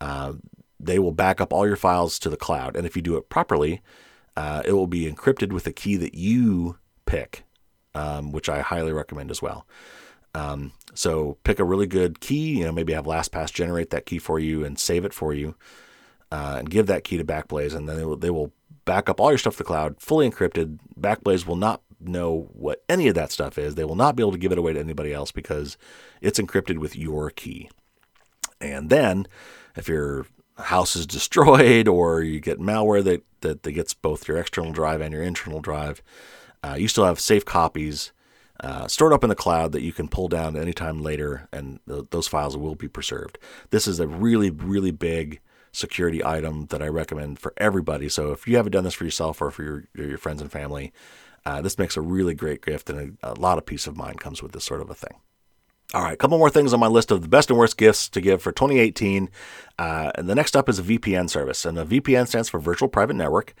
[0.00, 0.34] Uh,
[0.80, 3.28] they will back up all your files to the cloud, and if you do it
[3.28, 3.82] properly,
[4.36, 7.44] uh, it will be encrypted with a key that you pick,
[7.94, 9.66] um, which I highly recommend as well.
[10.34, 14.18] Um, so pick a really good key, you know, maybe have LastPass generate that key
[14.18, 15.54] for you and save it for you,
[16.30, 18.52] uh, and give that key to Backblaze, and then they will, they will
[18.84, 20.78] back up all your stuff to the cloud, fully encrypted.
[20.98, 23.74] Backblaze will not know what any of that stuff is.
[23.74, 25.76] They will not be able to give it away to anybody else because
[26.20, 27.70] it's encrypted with your key.
[28.60, 29.26] And then,
[29.76, 30.26] if your
[30.56, 35.00] house is destroyed or you get malware that, that, that gets both your external drive
[35.00, 36.02] and your internal drive,
[36.62, 38.12] uh, you still have safe copies
[38.60, 42.06] uh, stored up in the cloud that you can pull down anytime later, and th-
[42.10, 43.38] those files will be preserved.
[43.70, 45.40] This is a really, really big
[45.72, 48.08] security item that I recommend for everybody.
[48.08, 50.92] So if you haven't done this for yourself or for your, your friends and family,
[51.46, 54.20] uh, this makes a really great gift, and a, a lot of peace of mind
[54.20, 55.20] comes with this sort of a thing.
[55.94, 58.10] All right, a couple more things on my list of the best and worst gifts
[58.10, 59.30] to give for 2018.
[59.78, 61.64] Uh, and the next up is a VPN service.
[61.64, 63.54] And a VPN stands for Virtual Private Network.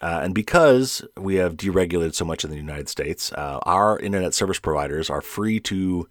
[0.00, 4.34] Uh, and because we have deregulated so much in the United States, uh, our internet
[4.34, 6.08] service providers are free to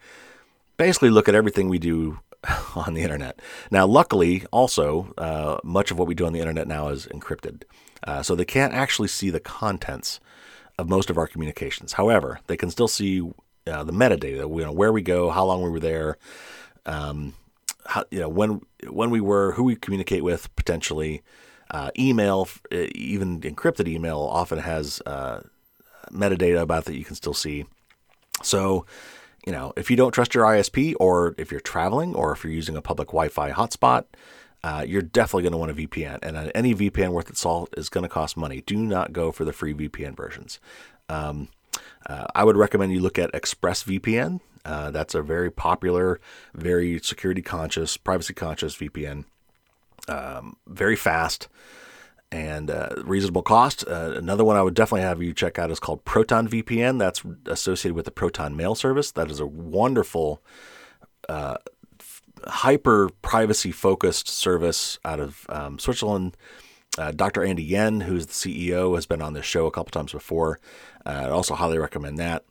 [0.78, 2.20] basically look at everything we do
[2.76, 3.40] on the internet.
[3.72, 7.64] Now, luckily, also, uh, much of what we do on the internet now is encrypted.
[8.06, 10.20] Uh, so they can't actually see the contents
[10.78, 11.94] of most of our communications.
[11.94, 13.22] However, they can still see
[13.66, 16.18] uh, the metadata, you know, where we go, how long we were there,
[16.86, 17.34] um,
[17.86, 21.24] how, you know, when when we were, who we communicate with, potentially.
[21.70, 25.41] Uh, email, even encrypted email, often has uh,
[26.11, 27.65] metadata about that you can still see.
[28.41, 28.86] So,
[29.45, 32.53] you know, if you don't trust your ISP, or if you're traveling, or if you're
[32.53, 34.05] using a public Wi-Fi hotspot,
[34.63, 36.20] uh, you're definitely going to want a VPN.
[36.22, 38.61] And uh, any VPN worth its salt is going to cost money.
[38.65, 40.59] Do not go for the free VPN versions.
[41.09, 41.49] Um,
[42.05, 44.39] uh, I would recommend you look at ExpressVPN.
[44.65, 46.20] Uh, that's a very popular,
[46.53, 49.26] very security conscious, privacy conscious VPN.
[50.08, 51.49] Um, very fast
[52.32, 53.88] and uh, reasonable cost.
[53.88, 56.99] Uh, another one I would definitely have you check out is called Proton VPN.
[56.99, 59.12] That's associated with the Proton Mail service.
[59.12, 60.41] That is a wonderful,
[61.30, 61.58] uh,
[62.45, 66.36] hyper privacy focused service out of um, Switzerland.
[66.97, 67.43] Uh, Dr.
[67.43, 70.60] Andy Yen, who's the CEO, has been on this show a couple times before.
[71.05, 72.43] Uh, I'd also highly recommend that.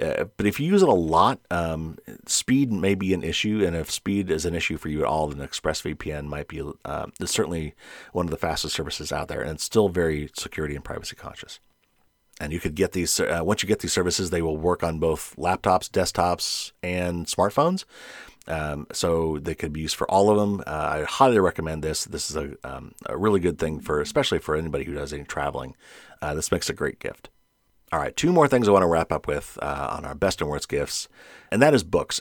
[0.00, 3.76] Uh, but if you use it a lot, um, speed may be an issue, and
[3.76, 7.74] if speed is an issue for you at all, then ExpressVPN might be uh, certainly
[8.12, 11.60] one of the fastest services out there, and it's still very security and privacy conscious.
[12.40, 14.98] And you could get these uh, once you get these services, they will work on
[14.98, 17.84] both laptops, desktops, and smartphones.
[18.46, 20.60] Um, so they could be used for all of them.
[20.66, 22.04] Uh, I highly recommend this.
[22.04, 25.24] This is a, um, a really good thing for, especially for anybody who does any
[25.24, 25.74] traveling.
[26.20, 27.30] Uh, this makes a great gift.
[27.94, 30.40] All right, two more things I want to wrap up with uh, on our best
[30.40, 31.06] and worst gifts,
[31.52, 32.18] and that is books.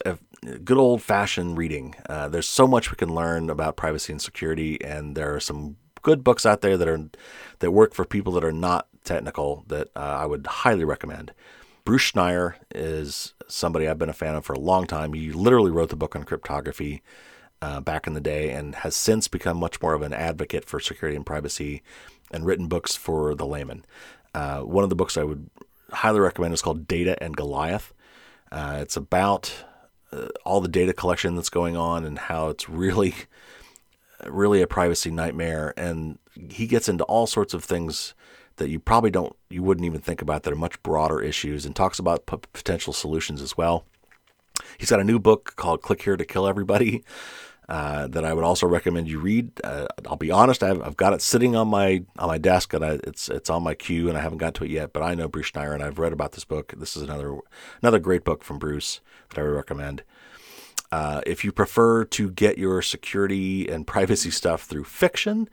[0.64, 1.96] Good old fashioned reading.
[2.08, 5.78] Uh, there's so much we can learn about privacy and security, and there are some
[6.04, 7.10] good books out there that are
[7.58, 11.34] that work for people that are not technical that uh, I would highly recommend.
[11.86, 15.14] Bruce Schneier is somebody I've been a fan of for a long time.
[15.14, 17.02] He literally wrote the book on cryptography
[17.64, 20.80] uh, back in the day and has since become much more of an advocate for
[20.80, 21.82] security and privacy
[22.30, 23.86] and written books for the layman.
[24.34, 25.50] Uh, one of the books I would
[25.92, 27.94] highly recommend is called Data and Goliath.
[28.52, 29.54] Uh, it's about
[30.12, 33.16] uh, all the data collection that's going on and how it's really,
[34.28, 35.74] really a privacy nightmare.
[35.78, 36.20] And
[36.50, 38.14] he gets into all sorts of things
[38.58, 41.76] that you probably don't, you wouldn't even think about that are much broader issues and
[41.76, 43.86] talks about p- potential solutions as well.
[44.78, 47.04] He's got a new book called Click Here to Kill Everybody
[47.70, 49.52] uh, that I would also recommend you read.
[49.64, 52.84] Uh, I'll be honest, I've, I've, got it sitting on my on my desk and
[52.84, 54.92] I, it's it's on my queue and I haven't got to it yet.
[54.94, 56.74] But I know Bruce Schneier and I've read about this book.
[56.78, 57.38] This is another
[57.82, 59.00] another great book from Bruce
[59.30, 60.04] that I would recommend.
[60.92, 65.50] Uh, if you prefer to get your security and privacy stuff through fiction,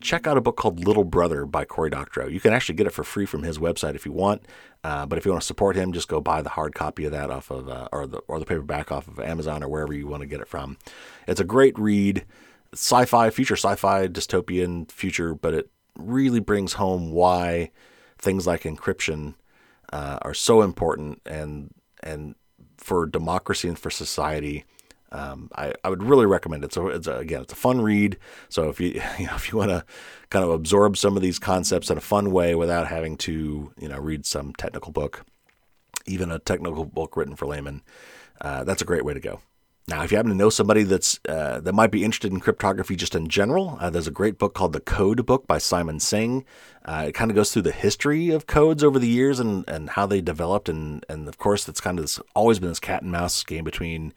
[0.00, 2.26] check out a book called Little Brother by Cory Doctorow.
[2.26, 4.42] You can actually get it for free from his website if you want.
[4.82, 7.12] Uh, but if you want to support him, just go buy the hard copy of
[7.12, 10.06] that off of, uh, or the or the paperback off of Amazon or wherever you
[10.06, 10.78] want to get it from.
[11.26, 12.24] It's a great read,
[12.72, 17.70] sci-fi, future sci-fi, dystopian future, but it really brings home why
[18.18, 19.34] things like encryption
[19.92, 22.34] uh, are so important and and
[22.78, 24.64] for democracy and for society
[25.12, 26.72] um, I, I would really recommend it.
[26.72, 28.18] So it's a, again, it's a fun read.
[28.48, 28.88] So if you,
[29.18, 29.84] you know, if you want to
[30.30, 33.88] kind of absorb some of these concepts in a fun way without having to you
[33.88, 35.24] know read some technical book,
[36.06, 37.82] even a technical book written for laymen,
[38.40, 39.40] uh, that's a great way to go.
[39.88, 42.94] Now, if you happen to know somebody that's uh, that might be interested in cryptography
[42.94, 46.44] just in general, uh, there's a great book called The Code Book by Simon Singh.
[46.84, 49.90] Uh, it kind of goes through the history of codes over the years and, and
[49.90, 53.02] how they developed, and and of course, it's kind of this, always been this cat
[53.02, 54.12] and mouse game between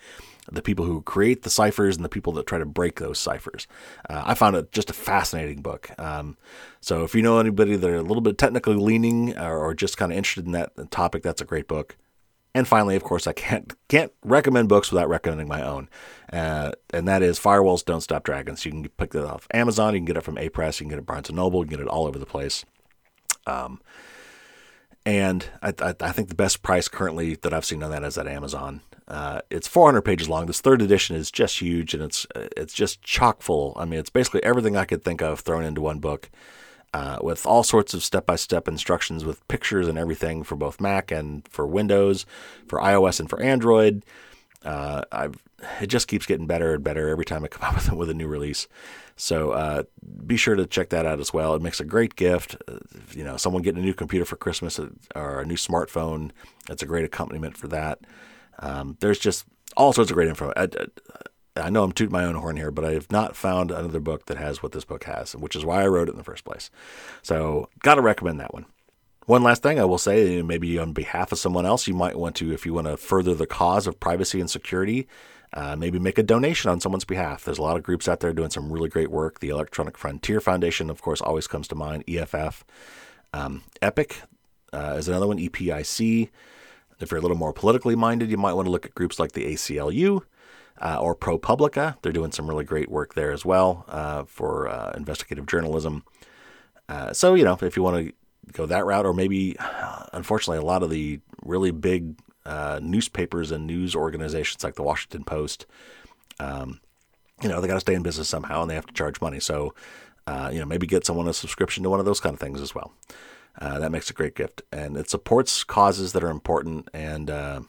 [0.51, 3.67] the people who create the ciphers and the people that try to break those ciphers.
[4.09, 5.91] Uh, I found it just a fascinating book.
[5.97, 6.37] Um,
[6.81, 9.97] so if you know anybody that are a little bit technically leaning or, or just
[9.97, 11.95] kind of interested in that topic, that's a great book.
[12.55, 15.89] And finally, of course, I can't can't recommend books without recommending my own,
[16.31, 18.63] uh, and that is Firewalls Don't Stop Dragons.
[18.63, 19.95] You can pick that off Amazon.
[19.95, 20.79] You can get it from Apress.
[20.79, 21.61] You can get it at Barnes and Noble.
[21.61, 22.63] You can get it all over the place.
[23.47, 23.81] Um,
[25.06, 28.18] and I, I, I, think the best price currently that I've seen on that is
[28.18, 28.82] at Amazon.
[29.08, 30.45] Uh, it's 400 pages long.
[30.45, 33.74] This third edition is just huge, and it's it's just chock full.
[33.76, 36.30] I mean, it's basically everything I could think of thrown into one book,
[36.93, 40.80] uh, with all sorts of step by step instructions with pictures and everything for both
[40.80, 42.26] Mac and for Windows,
[42.68, 44.06] for iOS and for Android.
[44.64, 45.04] Uh,
[45.82, 48.14] it just keeps getting better and better every time I come out with with a
[48.14, 48.68] new release.
[49.16, 49.84] So uh,
[50.26, 51.55] be sure to check that out as well.
[51.55, 52.55] It makes a great gift.
[52.68, 52.80] Uh,
[53.11, 56.32] you know, someone getting a new computer for Christmas uh, or a new smartphone.
[56.70, 57.99] it's a great accompaniment for that.
[58.59, 59.45] Um, there's just
[59.78, 60.51] all sorts of great info.
[60.55, 60.68] I,
[61.55, 64.26] I know I'm tooting my own horn here, but I have not found another book
[64.26, 66.45] that has what this book has, which is why I wrote it in the first
[66.45, 66.72] place.
[67.22, 68.66] So, got to recommend that one.
[69.26, 72.36] One last thing I will say, maybe on behalf of someone else, you might want
[72.38, 75.07] to, if you want to further the cause of privacy and security,
[75.54, 77.45] uh, maybe make a donation on someone's behalf.
[77.45, 79.39] There's a lot of groups out there doing some really great work.
[79.39, 82.04] The Electronic Frontier Foundation, of course, always comes to mind.
[82.08, 82.66] EFF,
[83.34, 84.22] um, Epic
[84.72, 85.38] uh, is another one.
[85.38, 86.32] EPIC.
[86.99, 89.34] If you're a little more politically minded, you might want to look at groups like
[89.34, 90.22] the ACLU
[90.82, 91.97] uh, or ProPublica.
[92.01, 96.04] They're doing some really great work there as well uh, for uh, investigative journalism.
[96.89, 98.14] Uh, so you know, if you want to
[98.51, 99.56] go that route, or maybe,
[100.14, 105.23] unfortunately, a lot of the really big uh, newspapers and news organizations like the Washington
[105.23, 105.65] Post,
[106.39, 106.79] um,
[107.41, 109.39] you know, they got to stay in business somehow and they have to charge money.
[109.39, 109.73] So,
[110.27, 112.61] uh, you know, maybe get someone a subscription to one of those kind of things
[112.61, 112.93] as well.
[113.59, 114.61] Uh, that makes a great gift.
[114.71, 117.61] And it supports causes that are important and uh,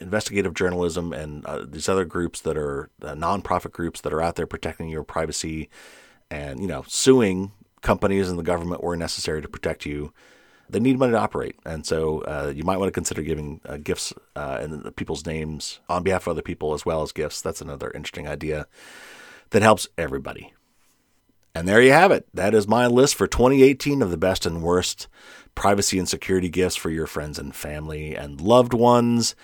[0.00, 4.36] investigative journalism and uh, these other groups that are uh, nonprofit groups that are out
[4.36, 5.68] there protecting your privacy
[6.30, 7.52] and, you know, suing
[7.82, 10.12] companies and the government where necessary to protect you
[10.70, 13.78] they need money to operate, and so uh, you might want to consider giving uh,
[13.78, 17.40] gifts uh, in people's names on behalf of other people as well as gifts.
[17.40, 18.66] That's another interesting idea
[19.50, 20.52] that helps everybody.
[21.54, 22.26] And there you have it.
[22.32, 25.08] That is my list for 2018 of the best and worst
[25.54, 29.34] privacy and security gifts for your friends and family and loved ones.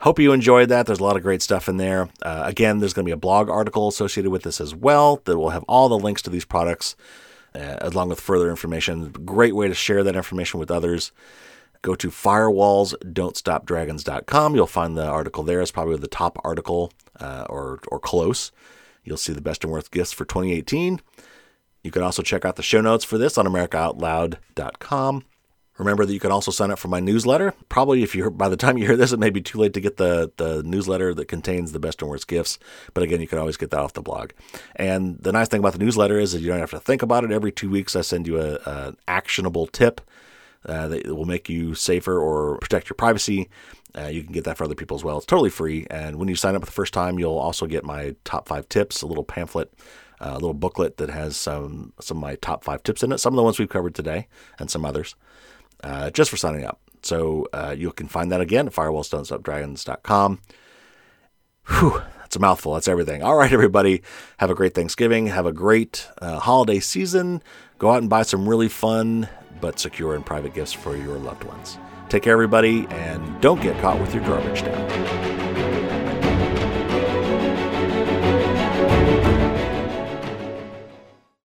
[0.00, 0.86] Hope you enjoyed that.
[0.86, 2.10] There's a lot of great stuff in there.
[2.22, 5.36] Uh, again, there's going to be a blog article associated with this as well that
[5.36, 6.94] will have all the links to these products
[7.54, 9.10] uh, along with further information.
[9.10, 11.12] Great way to share that information with others.
[11.82, 14.54] Go to firewallsdon'tstopdragons.com.
[14.54, 15.60] You'll find the article there.
[15.60, 16.90] It's probably the top article
[17.20, 18.50] uh, or, or close.
[19.04, 21.00] You'll see the best and worst gifts for 2018.
[21.82, 25.24] You can also check out the show notes for this on AmericaOutloud.com.
[25.76, 27.52] Remember that you can also sign up for my newsletter.
[27.68, 29.80] Probably, if you by the time you hear this, it may be too late to
[29.80, 32.60] get the the newsletter that contains the best and worst gifts.
[32.92, 34.30] But again, you can always get that off the blog.
[34.76, 37.24] And the nice thing about the newsletter is that you don't have to think about
[37.24, 37.32] it.
[37.32, 40.00] Every two weeks, I send you a, actionable tip
[40.66, 43.48] uh, that will make you safer or protect your privacy.
[43.96, 45.16] Uh, you can get that for other people as well.
[45.16, 45.86] It's totally free.
[45.90, 48.68] And when you sign up for the first time, you'll also get my top five
[48.68, 49.72] tips, a little pamphlet,
[50.20, 53.18] uh, a little booklet that has some some of my top five tips in it.
[53.18, 55.14] Some of the ones we've covered today, and some others
[55.84, 56.80] uh, just for signing up.
[57.02, 60.40] So uh, you can find that again at firewallsdon'tstopdragons.com.
[61.68, 62.74] Whew, that's a mouthful.
[62.74, 63.22] That's everything.
[63.22, 64.02] All right, everybody.
[64.38, 65.26] Have a great Thanksgiving.
[65.26, 67.42] Have a great uh, holiday season.
[67.78, 69.28] Go out and buy some really fun
[69.60, 71.78] but secure and private gifts for your loved ones.
[72.08, 75.53] Take care, everybody, and don't get caught with your garbage down.